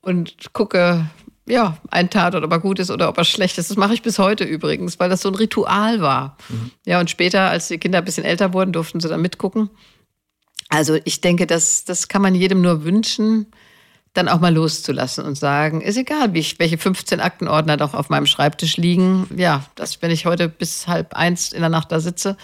und 0.02 0.54
gucke, 0.54 1.10
ja, 1.46 1.78
ein 1.92 2.10
Tatort, 2.10 2.44
ob 2.44 2.52
er 2.52 2.60
gut 2.60 2.80
ist 2.80 2.90
oder 2.90 3.10
ob 3.10 3.18
er 3.18 3.26
schlecht 3.26 3.58
ist. 3.58 3.70
Das 3.70 3.78
mache 3.78 3.94
ich 3.94 4.02
bis 4.02 4.18
heute 4.18 4.46
übrigens, 4.46 5.00
weil 5.00 5.10
das 5.10 5.22
so 5.22 5.30
ein 5.30 5.36
Ritual 5.36 6.02
war. 6.02 6.38
Mhm. 6.48 6.72
Ja, 6.86 7.00
und 7.00 7.10
später, 7.10 7.50
als 7.50 7.68
die 7.68 7.78
Kinder 7.78 8.00
ein 8.00 8.06
bisschen 8.06 8.24
älter 8.24 8.54
wurden, 8.54 8.72
durften 8.72 9.00
sie 9.00 9.10
dann 9.10 9.22
mitgucken. 9.22 9.70
Also 10.70 10.98
ich 11.04 11.22
denke, 11.22 11.48
das, 11.48 11.84
das 11.86 12.08
kann 12.08 12.22
man 12.22 12.36
jedem 12.36 12.62
nur 12.62 12.84
wünschen, 12.84 13.48
dann 14.14 14.30
auch 14.30 14.40
mal 14.40 14.54
loszulassen 14.54 15.26
und 15.26 15.36
sagen, 15.36 15.82
ist 15.82 15.98
egal, 15.98 16.34
wie 16.34 16.40
ich, 16.40 16.60
welche 16.60 16.78
15 16.78 17.20
Aktenordner 17.20 17.78
doch 17.78 17.94
auf 17.94 18.10
meinem 18.10 18.26
Schreibtisch 18.26 18.78
liegen. 18.78 19.28
Ja, 19.36 19.66
dass 19.76 20.02
wenn 20.02 20.12
ich 20.12 20.26
heute 20.26 20.50
bis 20.50 20.88
halb 20.88 21.14
eins 21.14 21.52
in 21.54 21.62
der 21.62 21.70
Nacht 21.70 21.92
da 21.92 22.00
sitze, 22.00 22.38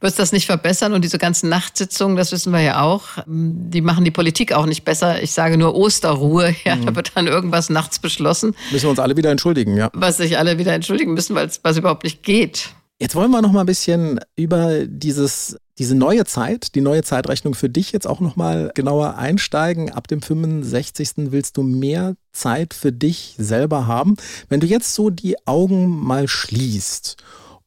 wird 0.00 0.10
es 0.10 0.16
das 0.16 0.32
nicht 0.32 0.46
verbessern. 0.46 0.92
Und 0.92 1.02
diese 1.02 1.18
ganzen 1.18 1.48
Nachtsitzungen, 1.48 2.16
das 2.16 2.32
wissen 2.32 2.52
wir 2.52 2.60
ja 2.60 2.82
auch, 2.82 3.04
die 3.26 3.80
machen 3.80 4.04
die 4.04 4.10
Politik 4.10 4.52
auch 4.52 4.66
nicht 4.66 4.84
besser. 4.84 5.22
Ich 5.22 5.32
sage 5.32 5.56
nur 5.56 5.74
Osterruhe. 5.74 6.54
Ja, 6.64 6.76
mhm. 6.76 6.86
Da 6.86 6.96
wird 6.96 7.12
dann 7.14 7.26
irgendwas 7.26 7.70
nachts 7.70 7.98
beschlossen. 7.98 8.54
Müssen 8.72 8.86
wir 8.86 8.90
uns 8.90 8.98
alle 8.98 9.16
wieder 9.16 9.30
entschuldigen, 9.30 9.76
ja. 9.76 9.90
Was 9.94 10.16
sich 10.18 10.36
alle 10.36 10.58
wieder 10.58 10.74
entschuldigen 10.74 11.14
müssen, 11.14 11.34
weil 11.34 11.46
es 11.46 11.76
überhaupt 11.76 12.04
nicht 12.04 12.22
geht. 12.22 12.70
Jetzt 13.00 13.14
wollen 13.14 13.30
wir 13.30 13.40
noch 13.40 13.52
mal 13.52 13.60
ein 13.60 13.66
bisschen 13.66 14.18
über 14.34 14.84
dieses, 14.84 15.56
diese 15.78 15.94
neue 15.94 16.24
Zeit, 16.24 16.74
die 16.74 16.80
neue 16.80 17.04
Zeitrechnung 17.04 17.54
für 17.54 17.68
dich 17.68 17.92
jetzt 17.92 18.08
auch 18.08 18.18
noch 18.18 18.34
mal 18.34 18.72
genauer 18.74 19.16
einsteigen. 19.16 19.92
Ab 19.92 20.08
dem 20.08 20.20
65. 20.20 21.30
willst 21.30 21.56
du 21.56 21.62
mehr 21.62 22.16
Zeit 22.32 22.74
für 22.74 22.90
dich 22.90 23.36
selber 23.38 23.86
haben. 23.86 24.16
Wenn 24.48 24.58
du 24.58 24.66
jetzt 24.66 24.94
so 24.94 25.10
die 25.10 25.36
Augen 25.46 25.88
mal 25.88 26.26
schließt 26.26 27.16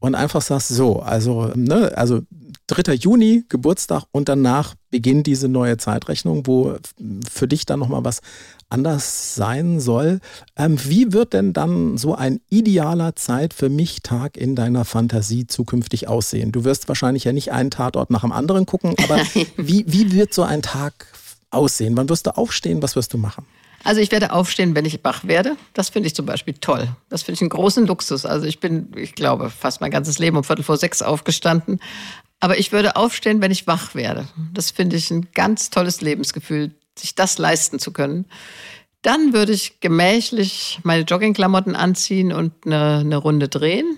und 0.01 0.15
einfach 0.15 0.41
sagst, 0.41 0.69
so, 0.69 0.99
also, 0.99 1.51
ne, 1.55 1.95
also 1.95 2.21
3. 2.67 2.93
Juni, 2.95 3.43
Geburtstag 3.49 4.03
und 4.11 4.29
danach 4.29 4.75
beginnt 4.89 5.27
diese 5.27 5.47
neue 5.47 5.77
Zeitrechnung, 5.77 6.47
wo 6.47 6.75
für 7.29 7.47
dich 7.47 7.65
dann 7.65 7.79
nochmal 7.79 8.03
was 8.03 8.21
anders 8.69 9.35
sein 9.35 9.79
soll. 9.79 10.19
Ähm, 10.55 10.79
wie 10.85 11.13
wird 11.13 11.33
denn 11.33 11.53
dann 11.53 11.97
so 11.97 12.15
ein 12.15 12.39
idealer 12.49 13.15
Zeit 13.15 13.53
für 13.53 13.69
mich 13.69 14.01
Tag 14.01 14.37
in 14.37 14.55
deiner 14.55 14.85
Fantasie 14.85 15.45
zukünftig 15.45 16.07
aussehen? 16.07 16.51
Du 16.51 16.63
wirst 16.63 16.87
wahrscheinlich 16.87 17.25
ja 17.25 17.33
nicht 17.33 17.51
einen 17.51 17.71
Tatort 17.71 18.09
nach 18.09 18.21
dem 18.21 18.31
anderen 18.31 18.65
gucken, 18.65 18.95
aber 19.03 19.17
wie, 19.57 19.85
wie 19.87 20.13
wird 20.13 20.33
so 20.33 20.43
ein 20.43 20.61
Tag 20.61 21.07
aussehen? 21.51 21.95
Wann 21.95 22.09
wirst 22.09 22.25
du 22.25 22.37
aufstehen? 22.37 22.81
Was 22.81 22.95
wirst 22.95 23.13
du 23.13 23.17
machen? 23.17 23.45
Also 23.83 23.99
ich 24.01 24.11
werde 24.11 24.31
aufstehen, 24.31 24.75
wenn 24.75 24.85
ich 24.85 25.03
wach 25.03 25.25
werde. 25.25 25.57
Das 25.73 25.89
finde 25.89 26.07
ich 26.07 26.15
zum 26.15 26.25
Beispiel 26.25 26.53
toll. 26.53 26.87
Das 27.09 27.23
finde 27.23 27.37
ich 27.37 27.41
einen 27.41 27.49
großen 27.49 27.87
Luxus. 27.87 28.25
Also 28.25 28.45
ich 28.45 28.59
bin, 28.59 28.91
ich 28.95 29.15
glaube, 29.15 29.49
fast 29.49 29.81
mein 29.81 29.91
ganzes 29.91 30.19
Leben 30.19 30.37
um 30.37 30.43
Viertel 30.43 30.63
vor 30.63 30.77
sechs 30.77 31.01
aufgestanden. 31.01 31.79
Aber 32.39 32.57
ich 32.57 32.71
würde 32.71 32.95
aufstehen, 32.95 33.41
wenn 33.41 33.51
ich 33.51 33.67
wach 33.67 33.95
werde. 33.95 34.27
Das 34.53 34.71
finde 34.71 34.95
ich 34.95 35.09
ein 35.11 35.27
ganz 35.33 35.69
tolles 35.69 36.01
Lebensgefühl, 36.01 36.71
sich 36.97 37.15
das 37.15 37.37
leisten 37.37 37.79
zu 37.79 37.91
können. 37.91 38.25
Dann 39.01 39.33
würde 39.33 39.51
ich 39.51 39.79
gemächlich 39.79 40.79
meine 40.83 41.03
Joggingklamotten 41.03 41.75
anziehen 41.75 42.31
und 42.31 42.53
eine, 42.65 42.99
eine 42.99 43.17
Runde 43.17 43.47
drehen. 43.47 43.97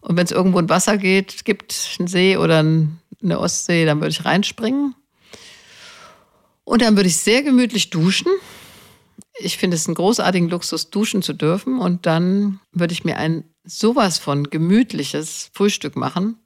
Und 0.00 0.16
wenn 0.16 0.24
es 0.24 0.32
irgendwo 0.32 0.58
ein 0.58 0.68
Wasser 0.68 0.96
geht, 0.96 1.44
gibt, 1.44 1.96
einen 1.98 2.08
See 2.08 2.36
oder 2.36 2.58
eine 2.58 3.40
Ostsee, 3.40 3.84
dann 3.84 4.00
würde 4.00 4.10
ich 4.10 4.24
reinspringen. 4.24 4.94
Und 6.64 6.82
dann 6.82 6.96
würde 6.96 7.08
ich 7.08 7.16
sehr 7.16 7.42
gemütlich 7.42 7.90
duschen 7.90 8.30
ich 9.42 9.58
finde 9.58 9.76
es 9.76 9.86
einen 9.86 9.94
großartigen 9.94 10.48
Luxus, 10.48 10.90
duschen 10.90 11.22
zu 11.22 11.32
dürfen. 11.32 11.78
Und 11.78 12.06
dann 12.06 12.60
würde 12.72 12.92
ich 12.92 13.04
mir 13.04 13.16
ein 13.16 13.44
sowas 13.64 14.18
von 14.18 14.44
gemütliches 14.44 15.50
Frühstück 15.52 15.96
machen. 15.96 16.38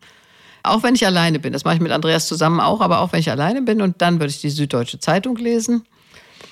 Auch 0.63 0.83
wenn 0.83 0.95
ich 0.95 1.07
alleine 1.07 1.39
bin. 1.39 1.53
Das 1.53 1.65
mache 1.65 1.77
ich 1.77 1.81
mit 1.81 1.93
Andreas 1.93 2.27
zusammen 2.27 2.61
auch, 2.61 2.81
aber 2.81 3.01
auch 3.01 3.13
wenn 3.13 3.21
ich 3.21 3.31
alleine 3.31 3.63
bin. 3.63 3.81
Und 3.81 4.03
dann 4.03 4.21
würde 4.21 4.31
ich 4.31 4.41
die 4.41 4.51
Süddeutsche 4.51 4.99
Zeitung 4.99 5.37
lesen. 5.37 5.85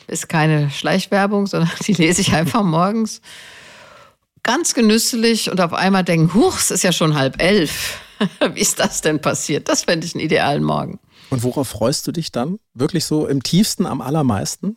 Ist 0.06 0.28
keine 0.28 0.70
Schleichwerbung, 0.70 1.46
sondern 1.48 1.70
die 1.86 1.94
lese 1.94 2.20
ich 2.20 2.32
einfach 2.32 2.62
morgens. 2.62 3.20
Ganz 4.42 4.74
genüsslich 4.74 5.50
und 5.50 5.60
auf 5.60 5.72
einmal 5.72 6.04
denken, 6.04 6.34
huch, 6.34 6.58
es 6.58 6.70
ist 6.70 6.84
ja 6.84 6.92
schon 6.92 7.14
halb 7.14 7.40
elf. 7.42 8.00
Wie 8.54 8.60
ist 8.60 8.78
das 8.78 9.00
denn 9.00 9.20
passiert? 9.20 9.68
Das 9.68 9.84
fände 9.84 10.06
ich 10.06 10.14
einen 10.14 10.22
idealen 10.22 10.62
Morgen. 10.62 11.00
Und 11.30 11.42
worauf 11.42 11.68
freust 11.68 12.06
du 12.06 12.12
dich 12.12 12.30
dann? 12.30 12.58
Wirklich 12.74 13.06
so 13.06 13.26
im 13.26 13.42
tiefsten, 13.42 13.86
am 13.86 14.00
allermeisten? 14.00 14.76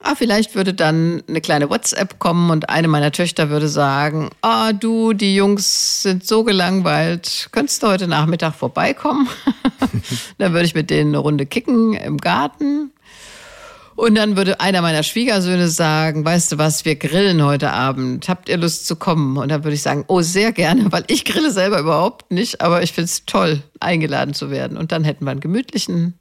Ah, 0.00 0.14
vielleicht 0.14 0.54
würde 0.54 0.74
dann 0.74 1.24
eine 1.28 1.40
kleine 1.40 1.70
WhatsApp 1.70 2.20
kommen 2.20 2.50
und 2.50 2.70
eine 2.70 2.86
meiner 2.86 3.10
Töchter 3.10 3.50
würde 3.50 3.68
sagen, 3.68 4.30
ah, 4.42 4.72
du, 4.72 5.12
die 5.12 5.34
Jungs 5.34 6.02
sind 6.02 6.24
so 6.24 6.44
gelangweilt, 6.44 7.48
könntest 7.50 7.82
du 7.82 7.88
heute 7.88 8.06
Nachmittag 8.06 8.54
vorbeikommen? 8.54 9.28
dann 10.38 10.52
würde 10.52 10.66
ich 10.66 10.74
mit 10.76 10.90
denen 10.90 11.10
eine 11.10 11.18
Runde 11.18 11.46
kicken 11.46 11.94
im 11.94 12.18
Garten. 12.18 12.92
Und 13.96 14.14
dann 14.14 14.36
würde 14.36 14.60
einer 14.60 14.80
meiner 14.80 15.02
Schwiegersöhne 15.02 15.66
sagen, 15.66 16.24
weißt 16.24 16.52
du 16.52 16.58
was, 16.58 16.84
wir 16.84 16.94
grillen 16.94 17.44
heute 17.44 17.72
Abend. 17.72 18.28
Habt 18.28 18.48
ihr 18.48 18.56
Lust 18.56 18.86
zu 18.86 18.94
kommen? 18.94 19.36
Und 19.36 19.48
dann 19.48 19.64
würde 19.64 19.74
ich 19.74 19.82
sagen, 19.82 20.04
oh, 20.06 20.20
sehr 20.20 20.52
gerne, 20.52 20.92
weil 20.92 21.02
ich 21.08 21.24
grille 21.24 21.50
selber 21.50 21.80
überhaupt 21.80 22.30
nicht, 22.30 22.60
aber 22.60 22.84
ich 22.84 22.92
finde 22.92 23.06
es 23.06 23.26
toll, 23.26 23.64
eingeladen 23.80 24.34
zu 24.34 24.52
werden. 24.52 24.76
Und 24.76 24.92
dann 24.92 25.02
hätten 25.02 25.24
wir 25.24 25.32
einen 25.32 25.40
gemütlichen, 25.40 26.14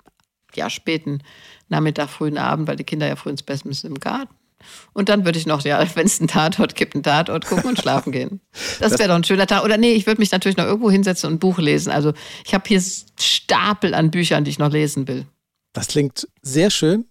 ja, 0.55 0.71
späten 0.71 1.21
Nachmittag, 1.69 2.09
frühen 2.09 2.37
Abend, 2.37 2.67
weil 2.67 2.75
die 2.75 2.83
Kinder 2.83 3.07
ja 3.07 3.15
früh 3.15 3.29
ins 3.29 3.43
Bett 3.43 3.65
müssen 3.65 3.87
im 3.87 3.99
Garten. 3.99 4.33
Und 4.93 5.09
dann 5.09 5.23
würde 5.23 5.37
ich 5.37 5.45
noch, 5.45 5.63
ja, 5.63 5.85
wenn 5.95 6.05
es 6.05 6.19
einen 6.19 6.27
Tatort 6.27 6.75
gibt, 6.75 6.95
einen 6.95 7.03
Tatort 7.03 7.45
gucken 7.45 7.69
und 7.69 7.79
schlafen 7.79 8.11
gehen. 8.11 8.41
Das 8.79 8.97
wäre 8.99 9.09
doch 9.09 9.15
ein 9.15 9.23
schöner 9.23 9.47
Tag. 9.47 9.63
Oder 9.63 9.77
nee, 9.77 9.93
ich 9.93 10.05
würde 10.05 10.21
mich 10.21 10.31
natürlich 10.31 10.57
noch 10.57 10.65
irgendwo 10.65 10.91
hinsetzen 10.91 11.27
und 11.27 11.35
ein 11.35 11.39
Buch 11.39 11.57
lesen. 11.57 11.91
Also 11.91 12.13
ich 12.45 12.53
habe 12.53 12.63
hier 12.67 12.81
Stapel 13.19 13.93
an 13.93 14.11
Büchern, 14.11 14.43
die 14.43 14.51
ich 14.51 14.59
noch 14.59 14.71
lesen 14.71 15.07
will. 15.07 15.25
Das 15.73 15.87
klingt 15.87 16.27
sehr 16.41 16.69
schön 16.69 17.05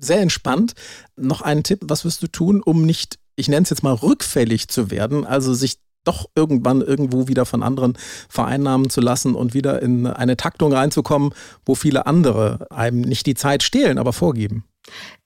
sehr 0.00 0.20
entspannt. 0.20 0.74
Noch 1.16 1.42
einen 1.42 1.62
Tipp, 1.62 1.80
was 1.84 2.04
wirst 2.04 2.22
du 2.22 2.26
tun, 2.26 2.62
um 2.62 2.84
nicht, 2.84 3.18
ich 3.36 3.48
nenne 3.48 3.62
es 3.62 3.70
jetzt 3.70 3.82
mal, 3.82 3.94
rückfällig 3.94 4.68
zu 4.68 4.90
werden, 4.90 5.24
also 5.24 5.54
sich 5.54 5.78
doch 6.08 6.26
irgendwann 6.34 6.80
irgendwo 6.80 7.28
wieder 7.28 7.44
von 7.44 7.62
anderen 7.62 7.96
vereinnahmen 8.28 8.90
zu 8.90 9.00
lassen 9.00 9.34
und 9.34 9.54
wieder 9.54 9.82
in 9.82 10.06
eine 10.06 10.36
Taktung 10.36 10.72
reinzukommen, 10.72 11.34
wo 11.64 11.74
viele 11.74 12.06
andere 12.06 12.66
einem 12.70 13.02
nicht 13.02 13.26
die 13.26 13.34
Zeit 13.34 13.62
stehlen, 13.62 13.98
aber 13.98 14.12
vorgeben? 14.12 14.64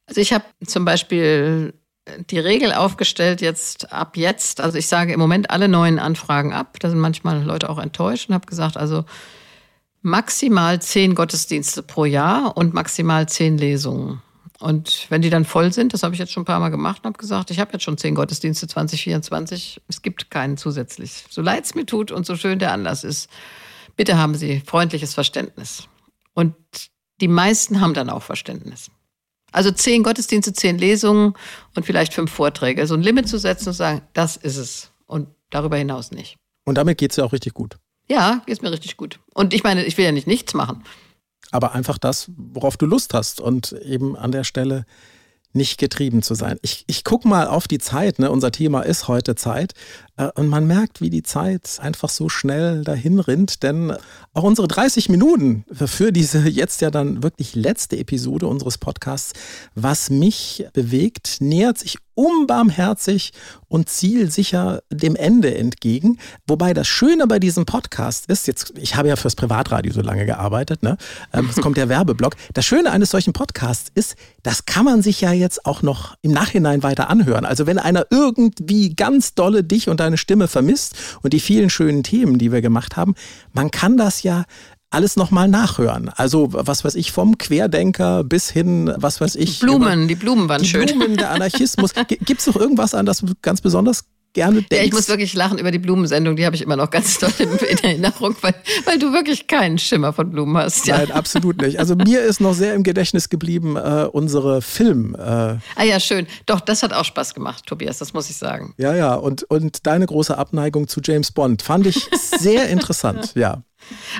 Also 0.06 0.20
ich 0.20 0.32
habe 0.32 0.44
zum 0.66 0.84
Beispiel 0.84 1.72
die 2.30 2.38
Regel 2.38 2.72
aufgestellt 2.72 3.40
jetzt 3.40 3.92
ab 3.92 4.16
jetzt. 4.16 4.60
Also 4.60 4.76
ich 4.76 4.88
sage 4.88 5.12
im 5.12 5.20
Moment 5.20 5.50
alle 5.50 5.68
neuen 5.68 5.98
Anfragen 5.98 6.52
ab. 6.52 6.78
Da 6.80 6.90
sind 6.90 6.98
manchmal 6.98 7.42
Leute 7.44 7.70
auch 7.70 7.78
enttäuscht 7.78 8.28
und 8.28 8.34
habe 8.34 8.46
gesagt, 8.46 8.76
also 8.76 9.04
maximal 10.00 10.82
zehn 10.82 11.14
Gottesdienste 11.14 11.82
pro 11.82 12.04
Jahr 12.04 12.56
und 12.56 12.74
maximal 12.74 13.28
zehn 13.28 13.56
Lesungen. 13.56 14.20
Und 14.62 15.06
wenn 15.08 15.22
die 15.22 15.30
dann 15.30 15.44
voll 15.44 15.72
sind, 15.72 15.92
das 15.92 16.04
habe 16.04 16.14
ich 16.14 16.20
jetzt 16.20 16.30
schon 16.30 16.44
ein 16.44 16.46
paar 16.46 16.60
Mal 16.60 16.68
gemacht 16.68 17.00
und 17.02 17.06
habe 17.06 17.18
gesagt, 17.18 17.50
ich 17.50 17.58
habe 17.58 17.72
jetzt 17.72 17.82
schon 17.82 17.98
zehn 17.98 18.14
Gottesdienste 18.14 18.68
2024, 18.68 19.80
es 19.88 20.02
gibt 20.02 20.30
keinen 20.30 20.56
zusätzlich. 20.56 21.24
So 21.28 21.42
leid 21.42 21.64
es 21.64 21.74
mir 21.74 21.84
tut 21.84 22.12
und 22.12 22.24
so 22.24 22.36
schön 22.36 22.60
der 22.60 22.70
Anlass 22.70 23.02
ist, 23.02 23.28
bitte 23.96 24.18
haben 24.18 24.36
Sie 24.36 24.62
freundliches 24.64 25.14
Verständnis. 25.14 25.88
Und 26.32 26.54
die 27.20 27.26
meisten 27.26 27.80
haben 27.80 27.92
dann 27.92 28.08
auch 28.08 28.22
Verständnis. 28.22 28.92
Also 29.50 29.72
zehn 29.72 30.04
Gottesdienste, 30.04 30.52
zehn 30.52 30.78
Lesungen 30.78 31.34
und 31.74 31.84
vielleicht 31.84 32.14
fünf 32.14 32.30
Vorträge. 32.30 32.86
So 32.86 32.94
ein 32.94 33.02
Limit 33.02 33.28
zu 33.28 33.38
setzen 33.38 33.70
und 33.70 33.74
sagen, 33.74 34.02
das 34.12 34.36
ist 34.36 34.58
es. 34.58 34.92
Und 35.06 35.26
darüber 35.50 35.76
hinaus 35.76 36.12
nicht. 36.12 36.36
Und 36.64 36.76
damit 36.76 36.98
geht 36.98 37.10
es 37.10 37.16
ja 37.16 37.24
auch 37.24 37.32
richtig 37.32 37.54
gut. 37.54 37.78
Ja, 38.08 38.42
geht 38.46 38.58
es 38.58 38.62
mir 38.62 38.70
richtig 38.70 38.96
gut. 38.96 39.18
Und 39.34 39.54
ich 39.54 39.64
meine, 39.64 39.84
ich 39.84 39.98
will 39.98 40.04
ja 40.04 40.12
nicht 40.12 40.28
nichts 40.28 40.54
machen 40.54 40.84
aber 41.52 41.72
einfach 41.72 41.98
das, 41.98 42.30
worauf 42.36 42.76
du 42.76 42.86
Lust 42.86 43.14
hast 43.14 43.40
und 43.40 43.72
eben 43.72 44.16
an 44.16 44.32
der 44.32 44.44
Stelle 44.44 44.84
nicht 45.52 45.78
getrieben 45.78 46.22
zu 46.22 46.34
sein. 46.34 46.58
Ich, 46.62 46.84
ich 46.86 47.04
gucke 47.04 47.28
mal 47.28 47.46
auf 47.46 47.68
die 47.68 47.78
Zeit, 47.78 48.18
ne? 48.18 48.30
unser 48.30 48.50
Thema 48.50 48.80
ist 48.82 49.06
heute 49.06 49.34
Zeit 49.34 49.74
und 50.34 50.48
man 50.48 50.66
merkt, 50.66 51.00
wie 51.00 51.10
die 51.10 51.22
Zeit 51.22 51.78
einfach 51.80 52.10
so 52.10 52.28
schnell 52.28 52.84
dahin 52.84 53.18
rinnt, 53.18 53.62
denn 53.62 53.96
auch 54.34 54.42
unsere 54.42 54.68
30 54.68 55.08
Minuten 55.08 55.64
für 55.72 56.12
diese 56.12 56.48
jetzt 56.48 56.80
ja 56.82 56.90
dann 56.90 57.22
wirklich 57.22 57.54
letzte 57.54 57.96
Episode 57.96 58.46
unseres 58.46 58.78
Podcasts, 58.78 59.32
was 59.74 60.10
mich 60.10 60.66
bewegt, 60.74 61.38
nähert 61.40 61.78
sich 61.78 61.96
unbarmherzig 62.14 63.32
und 63.68 63.88
zielsicher 63.88 64.82
dem 64.90 65.16
Ende 65.16 65.56
entgegen. 65.56 66.18
Wobei 66.46 66.74
das 66.74 66.86
Schöne 66.86 67.26
bei 67.26 67.38
diesem 67.38 67.64
Podcast 67.64 68.26
ist, 68.26 68.46
jetzt, 68.46 68.74
ich 68.76 68.96
habe 68.96 69.08
ja 69.08 69.16
fürs 69.16 69.34
Privatradio 69.34 69.92
so 69.92 70.02
lange 70.02 70.26
gearbeitet, 70.26 70.82
ne? 70.82 70.98
Ähm, 71.32 71.48
es 71.48 71.60
kommt 71.62 71.78
der 71.78 71.88
Werbeblock. 71.88 72.34
Das 72.52 72.66
Schöne 72.66 72.90
eines 72.90 73.10
solchen 73.10 73.32
Podcasts 73.32 73.90
ist, 73.94 74.16
das 74.42 74.66
kann 74.66 74.84
man 74.84 75.00
sich 75.00 75.22
ja 75.22 75.32
jetzt 75.32 75.64
auch 75.64 75.80
noch 75.80 76.16
im 76.20 76.32
Nachhinein 76.32 76.82
weiter 76.82 77.08
anhören. 77.08 77.46
Also 77.46 77.66
wenn 77.66 77.78
einer 77.78 78.06
irgendwie 78.10 78.94
ganz 78.94 79.34
dolle 79.34 79.64
dich 79.64 79.88
und 79.88 80.00
deine 80.02 80.18
Stimme 80.18 80.48
vermisst 80.48 80.94
und 81.22 81.32
die 81.32 81.40
vielen 81.40 81.70
schönen 81.70 82.02
Themen, 82.02 82.38
die 82.38 82.52
wir 82.52 82.60
gemacht 82.60 82.96
haben, 82.96 83.14
man 83.52 83.70
kann 83.70 83.96
das 83.96 84.22
ja 84.22 84.44
alles 84.92 85.16
nochmal 85.16 85.48
nachhören. 85.48 86.10
Also, 86.10 86.48
was 86.52 86.84
weiß 86.84 86.94
ich, 86.96 87.12
vom 87.12 87.38
Querdenker 87.38 88.24
bis 88.24 88.50
hin, 88.50 88.92
was 88.96 89.20
weiß 89.20 89.36
ich. 89.36 89.60
Blumen, 89.60 90.06
die 90.06 90.14
Blumen 90.14 90.48
waren 90.48 90.62
die 90.62 90.68
schön. 90.68 90.86
Blumen, 90.86 91.16
der 91.16 91.30
Anarchismus. 91.32 91.92
Gibt 91.94 92.40
es 92.40 92.46
noch 92.46 92.56
irgendwas 92.56 92.94
an, 92.94 93.06
das 93.06 93.20
du 93.20 93.32
ganz 93.40 93.60
besonders 93.60 94.04
gerne 94.32 94.62
denkst? 94.62 94.68
Ja, 94.72 94.82
ich 94.82 94.92
muss 94.92 95.08
wirklich 95.08 95.34
lachen 95.34 95.58
über 95.58 95.70
die 95.70 95.78
Blumensendung, 95.78 96.36
die 96.36 96.46
habe 96.46 96.56
ich 96.56 96.62
immer 96.62 96.76
noch 96.76 96.90
ganz 96.90 97.18
toll 97.18 97.32
in, 97.38 97.50
Erinnerung, 97.82 98.36
weil, 98.40 98.54
weil 98.84 98.98
du 98.98 99.12
wirklich 99.12 99.46
keinen 99.46 99.78
Schimmer 99.78 100.12
von 100.12 100.30
Blumen 100.30 100.56
hast. 100.56 100.86
Ja. 100.86 100.98
Nein, 100.98 101.12
absolut 101.12 101.60
nicht. 101.60 101.78
Also 101.78 101.94
mir 101.94 102.22
ist 102.22 102.40
noch 102.40 102.54
sehr 102.54 102.74
im 102.74 102.82
Gedächtnis 102.82 103.28
geblieben 103.28 103.76
äh, 103.76 104.08
unsere 104.10 104.62
Film. 104.62 105.14
Äh, 105.14 105.20
ah 105.20 105.60
ja, 105.84 106.00
schön. 106.00 106.26
Doch, 106.46 106.60
das 106.60 106.82
hat 106.82 106.92
auch 106.92 107.04
Spaß 107.04 107.34
gemacht, 107.34 107.66
Tobias, 107.66 107.98
das 107.98 108.12
muss 108.12 108.30
ich 108.30 108.36
sagen. 108.36 108.74
Ja, 108.78 108.94
ja, 108.94 109.14
und, 109.14 109.44
und 109.44 109.86
deine 109.86 110.06
große 110.06 110.36
Abneigung 110.36 110.88
zu 110.88 111.00
James 111.02 111.32
Bond 111.32 111.62
fand 111.62 111.86
ich 111.86 112.08
sehr 112.38 112.68
interessant, 112.68 113.32
ja. 113.34 113.62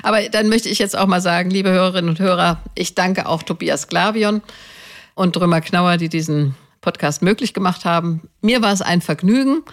Aber 0.01 0.21
dann 0.29 0.49
möchte 0.49 0.69
ich 0.69 0.79
jetzt 0.79 0.97
auch 0.97 1.07
mal 1.07 1.21
sagen, 1.21 1.49
liebe 1.49 1.69
Hörerinnen 1.69 2.09
und 2.09 2.19
Hörer, 2.19 2.61
ich 2.75 2.95
danke 2.95 3.27
auch 3.27 3.43
Tobias 3.43 3.87
Glavion 3.87 4.41
und 5.15 5.35
Drömer 5.35 5.61
Knauer, 5.61 5.97
die 5.97 6.09
diesen 6.09 6.55
Podcast 6.81 7.21
möglich 7.21 7.53
gemacht 7.53 7.85
haben. 7.85 8.29
Mir 8.43 8.61
war 8.61 8.73
es 8.73 8.81
ein 8.81 9.01
Vergnügen. 9.01 9.63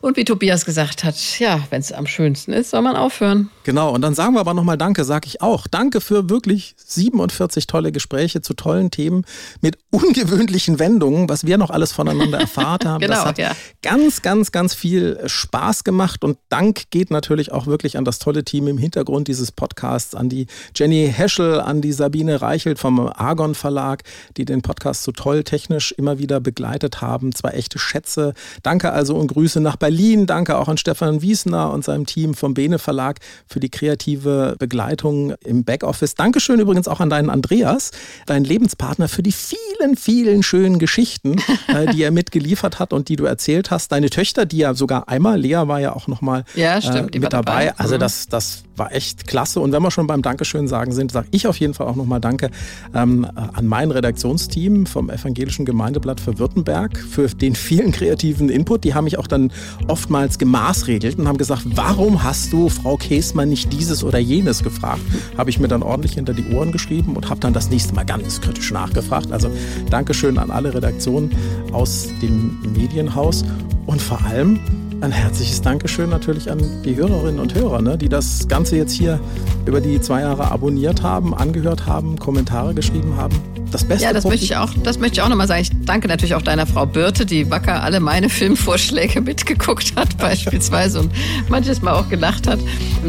Und 0.00 0.16
wie 0.16 0.24
Tobias 0.24 0.64
gesagt 0.64 1.04
hat, 1.04 1.16
ja, 1.38 1.60
wenn 1.70 1.80
es 1.80 1.92
am 1.92 2.06
schönsten 2.06 2.52
ist, 2.52 2.70
soll 2.70 2.82
man 2.82 2.96
aufhören. 2.96 3.50
Genau, 3.64 3.92
und 3.92 4.02
dann 4.02 4.14
sagen 4.14 4.34
wir 4.34 4.40
aber 4.40 4.54
nochmal 4.54 4.76
Danke, 4.76 5.04
sage 5.04 5.26
ich 5.26 5.40
auch. 5.42 5.66
Danke 5.66 6.00
für 6.00 6.28
wirklich 6.28 6.74
47 6.76 7.66
tolle 7.66 7.92
Gespräche 7.92 8.42
zu 8.42 8.54
tollen 8.54 8.90
Themen 8.90 9.24
mit 9.60 9.78
ungewöhnlichen 9.90 10.78
Wendungen, 10.78 11.28
was 11.28 11.46
wir 11.46 11.58
noch 11.58 11.70
alles 11.70 11.92
voneinander 11.92 12.38
erfahren 12.38 12.78
haben. 12.84 13.00
genau, 13.00 13.14
das 13.14 13.24
hat 13.24 13.38
ja. 13.38 13.52
ganz, 13.82 14.22
ganz, 14.22 14.52
ganz 14.52 14.74
viel 14.74 15.18
Spaß 15.26 15.84
gemacht 15.84 16.24
und 16.24 16.38
Dank 16.50 16.90
geht 16.90 17.10
natürlich 17.10 17.52
auch 17.52 17.66
wirklich 17.66 17.96
an 17.96 18.04
das 18.04 18.18
tolle 18.18 18.44
Team 18.44 18.68
im 18.68 18.78
Hintergrund 18.78 19.28
dieses 19.28 19.50
Podcasts, 19.50 20.14
an 20.14 20.28
die 20.28 20.46
Jenny 20.74 21.10
Heschel, 21.12 21.60
an 21.60 21.80
die 21.80 21.92
Sabine 21.92 22.42
Reichelt 22.42 22.78
vom 22.78 23.00
Argon 23.08 23.54
Verlag, 23.54 24.02
die 24.36 24.44
den 24.44 24.62
Podcast 24.62 25.02
so 25.02 25.12
toll 25.12 25.42
technisch 25.42 25.92
immer 25.92 26.18
wieder 26.18 26.40
begleitet 26.40 27.00
haben. 27.00 27.34
Zwei 27.34 27.50
echte 27.50 27.78
Schätze. 27.86 28.34
Danke 28.62 28.92
also 28.92 29.16
und 29.16 29.28
Grüße 29.28 29.60
nach 29.60 29.76
Berlin. 29.76 30.26
Danke 30.26 30.58
auch 30.58 30.68
an 30.68 30.76
Stefan 30.76 31.22
Wiesner 31.22 31.72
und 31.72 31.84
seinem 31.84 32.06
Team 32.06 32.34
vom 32.34 32.54
Bene 32.54 32.78
Verlag 32.78 33.20
für 33.46 33.60
die 33.60 33.70
kreative 33.70 34.56
Begleitung 34.58 35.34
im 35.44 35.64
Backoffice. 35.64 36.14
Dankeschön 36.14 36.60
übrigens 36.60 36.88
auch 36.88 37.00
an 37.00 37.10
deinen 37.10 37.30
Andreas, 37.30 37.92
deinen 38.26 38.44
Lebenspartner, 38.44 39.08
für 39.08 39.22
die 39.22 39.32
vielen, 39.32 39.96
vielen 39.96 40.42
schönen 40.42 40.78
Geschichten, 40.78 41.36
äh, 41.68 41.86
die 41.92 42.02
er 42.02 42.10
mitgeliefert 42.10 42.78
hat 42.78 42.92
und 42.92 43.08
die 43.08 43.16
du 43.16 43.24
erzählt 43.24 43.70
hast. 43.70 43.92
Deine 43.92 44.10
Töchter, 44.10 44.44
die 44.44 44.58
ja 44.58 44.74
sogar 44.74 45.08
einmal, 45.08 45.40
Lea 45.40 45.62
war 45.66 45.80
ja 45.80 45.94
auch 45.94 46.08
nochmal 46.08 46.44
ja, 46.54 46.78
äh, 46.78 47.02
mit 47.02 47.14
dabei. 47.14 47.28
dabei. 47.30 47.78
Also 47.78 47.94
mhm. 47.94 48.00
das, 48.00 48.28
das 48.28 48.65
war 48.78 48.92
echt 48.92 49.26
klasse. 49.26 49.60
Und 49.60 49.72
wenn 49.72 49.82
wir 49.82 49.90
schon 49.90 50.06
beim 50.06 50.22
Dankeschön 50.22 50.68
sagen 50.68 50.92
sind, 50.92 51.12
sage 51.12 51.28
ich 51.30 51.46
auf 51.46 51.58
jeden 51.58 51.74
Fall 51.74 51.86
auch 51.86 51.96
nochmal 51.96 52.20
Danke 52.20 52.50
ähm, 52.94 53.26
an 53.34 53.66
mein 53.66 53.90
Redaktionsteam 53.90 54.86
vom 54.86 55.10
Evangelischen 55.10 55.64
Gemeindeblatt 55.64 56.20
für 56.20 56.38
Württemberg 56.38 56.98
für 56.98 57.28
den 57.28 57.54
vielen 57.54 57.92
kreativen 57.92 58.48
Input. 58.48 58.84
Die 58.84 58.94
haben 58.94 59.04
mich 59.04 59.18
auch 59.18 59.26
dann 59.26 59.52
oftmals 59.88 60.38
gemaßregelt 60.38 61.18
und 61.18 61.28
haben 61.28 61.38
gesagt, 61.38 61.62
warum 61.74 62.22
hast 62.22 62.52
du 62.52 62.68
Frau 62.68 62.96
Käsmann 62.96 63.48
nicht 63.48 63.72
dieses 63.72 64.04
oder 64.04 64.18
jenes 64.18 64.62
gefragt? 64.62 65.02
Habe 65.36 65.50
ich 65.50 65.58
mir 65.58 65.68
dann 65.68 65.82
ordentlich 65.82 66.14
hinter 66.14 66.34
die 66.34 66.54
Ohren 66.54 66.72
geschrieben 66.72 67.16
und 67.16 67.28
habe 67.30 67.40
dann 67.40 67.52
das 67.52 67.70
nächste 67.70 67.94
Mal 67.94 68.04
ganz 68.04 68.40
kritisch 68.40 68.70
nachgefragt. 68.72 69.32
Also 69.32 69.50
Dankeschön 69.90 70.38
an 70.38 70.50
alle 70.50 70.74
Redaktionen 70.74 71.30
aus 71.72 72.08
dem 72.22 72.58
Medienhaus 72.74 73.44
und 73.86 74.02
vor 74.02 74.24
allem 74.24 74.58
ein 75.00 75.12
herzliches 75.12 75.60
Dankeschön 75.60 76.10
natürlich 76.10 76.50
an 76.50 76.82
die 76.84 76.96
Hörerinnen 76.96 77.40
und 77.40 77.54
Hörer, 77.54 77.82
ne, 77.82 77.98
die 77.98 78.08
das 78.08 78.48
Ganze 78.48 78.76
jetzt 78.76 78.92
hier 78.92 79.20
über 79.66 79.80
die 79.80 80.00
zwei 80.00 80.20
Jahre 80.20 80.50
abonniert 80.50 81.02
haben, 81.02 81.34
angehört 81.34 81.86
haben, 81.86 82.18
Kommentare 82.18 82.74
geschrieben 82.74 83.16
haben. 83.16 83.34
Das 83.70 83.84
Beste. 83.84 84.04
Ja, 84.04 84.12
das 84.12 84.24
möchte 84.24 84.44
ich 84.44 84.56
auch, 84.56 84.70
das 84.84 84.98
möchte 84.98 85.14
ich 85.14 85.22
auch 85.22 85.28
nochmal 85.28 85.48
sagen. 85.48 85.60
Ich 85.60 85.70
danke 85.84 86.08
natürlich 86.08 86.34
auch 86.34 86.42
deiner 86.42 86.66
Frau 86.66 86.86
Birte, 86.86 87.26
die 87.26 87.50
wacker 87.50 87.82
alle 87.82 88.00
meine 88.00 88.28
Filmvorschläge 88.30 89.20
mitgeguckt 89.20 89.94
hat, 89.96 90.16
beispielsweise 90.18 91.00
und 91.00 91.12
manches 91.48 91.82
Mal 91.82 91.94
auch 91.94 92.08
gelacht 92.08 92.46
hat. 92.46 92.60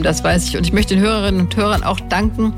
Das 0.02 0.24
weiß 0.24 0.50
ich. 0.50 0.58
Und 0.58 0.66
ich 0.66 0.74
möchte 0.74 0.96
den 0.96 1.04
Hörerinnen 1.04 1.42
und 1.42 1.56
Hörern 1.56 1.84
auch 1.84 2.00
danken, 2.10 2.54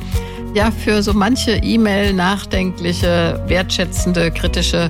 ja, 0.55 0.71
für 0.71 1.03
so 1.03 1.13
manche 1.13 1.51
E-Mail, 1.51 2.13
nachdenkliche, 2.13 3.43
wertschätzende, 3.47 4.31
kritische 4.31 4.89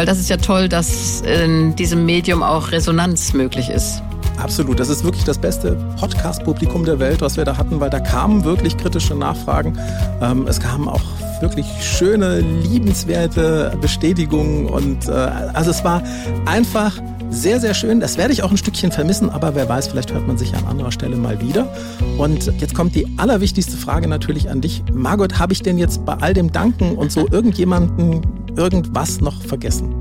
weil 0.00 0.06
das 0.06 0.18
ist 0.18 0.30
ja 0.30 0.38
toll, 0.38 0.66
dass 0.70 1.20
in 1.20 1.76
diesem 1.76 2.06
Medium 2.06 2.42
auch 2.42 2.72
Resonanz 2.72 3.34
möglich 3.34 3.68
ist. 3.68 4.02
Absolut. 4.38 4.80
Das 4.80 4.88
ist 4.88 5.04
wirklich 5.04 5.24
das 5.24 5.36
beste 5.36 5.76
Podcast-Publikum 5.98 6.86
der 6.86 6.98
Welt, 6.98 7.20
was 7.20 7.36
wir 7.36 7.44
da 7.44 7.58
hatten, 7.58 7.80
weil 7.80 7.90
da 7.90 8.00
kamen 8.00 8.44
wirklich 8.44 8.78
kritische 8.78 9.14
Nachfragen. 9.14 9.78
Ähm, 10.22 10.46
es 10.46 10.58
kamen 10.58 10.88
auch 10.88 11.02
wirklich 11.42 11.66
schöne, 11.82 12.40
liebenswerte 12.40 13.76
Bestätigungen 13.82 14.68
und 14.68 15.06
äh, 15.06 15.10
also 15.12 15.70
es 15.70 15.84
war 15.84 16.02
einfach 16.46 16.98
sehr, 17.28 17.60
sehr 17.60 17.74
schön. 17.74 18.00
Das 18.00 18.16
werde 18.16 18.32
ich 18.32 18.42
auch 18.42 18.50
ein 18.50 18.56
Stückchen 18.56 18.92
vermissen, 18.92 19.28
aber 19.28 19.54
wer 19.54 19.68
weiß, 19.68 19.88
vielleicht 19.88 20.14
hört 20.14 20.26
man 20.26 20.38
sich 20.38 20.54
an 20.54 20.64
anderer 20.64 20.92
Stelle 20.92 21.16
mal 21.16 21.42
wieder. 21.42 21.68
Und 22.16 22.46
jetzt 22.58 22.74
kommt 22.74 22.94
die 22.94 23.06
allerwichtigste 23.18 23.76
Frage 23.76 24.08
natürlich 24.08 24.48
an 24.48 24.62
dich. 24.62 24.82
Margot, 24.94 25.38
habe 25.38 25.52
ich 25.52 25.60
denn 25.60 25.76
jetzt 25.76 26.06
bei 26.06 26.14
all 26.14 26.32
dem 26.32 26.52
Danken 26.52 26.96
und 26.96 27.12
so 27.12 27.28
irgendjemanden 27.30 28.22
irgendwas 28.56 29.20
noch 29.20 29.40
vergessen? 29.42 29.94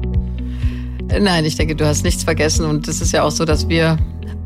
Nein, 1.19 1.45
ich 1.45 1.55
denke, 1.55 1.75
du 1.75 1.85
hast 1.85 2.03
nichts 2.03 2.23
vergessen. 2.23 2.65
Und 2.65 2.87
es 2.87 3.01
ist 3.01 3.11
ja 3.11 3.23
auch 3.23 3.31
so, 3.31 3.45
dass 3.45 3.67
wir 3.67 3.97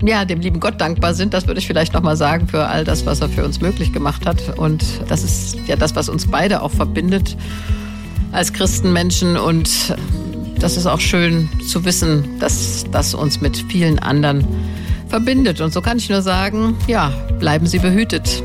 ja, 0.06 0.26
dem 0.26 0.42
lieben 0.42 0.60
Gott 0.60 0.80
dankbar 0.82 1.14
sind. 1.14 1.34
Das 1.34 1.48
würde 1.48 1.60
ich 1.60 1.68
vielleicht 1.68 1.94
nochmal 1.94 2.18
sagen 2.18 2.48
für 2.48 2.68
all 2.68 2.84
das, 2.84 3.06
was 3.06 3.22
er 3.22 3.30
für 3.30 3.44
uns 3.44 3.62
möglich 3.62 3.94
gemacht 3.94 4.26
hat. 4.26 4.58
Und 4.58 4.84
das 5.08 5.24
ist 5.24 5.58
ja 5.68 5.76
das, 5.76 5.96
was 5.96 6.10
uns 6.10 6.28
beide 6.28 6.62
auch 6.62 6.72
verbindet 6.72 7.38
als 8.32 8.52
Christenmenschen. 8.54 9.38
Und 9.38 9.96
das 10.60 10.78
ist 10.78 10.88
auch 10.88 11.00
schön 11.00 11.50
zu 11.68 11.86
wissen, 11.86 12.40
dass 12.40 12.86
das 12.92 13.14
uns 13.14 13.42
mit 13.42 13.58
vielen 13.70 14.00
anderen 14.00 14.46
verbindet. 15.08 15.62
Und 15.62 15.74
so 15.74 15.82
kann 15.82 15.98
ich 15.98 16.10
nur 16.10 16.22
sagen, 16.22 16.76
ja, 16.88 17.12
bleiben 17.40 17.68
Sie 17.68 17.80
behütet. 17.80 18.44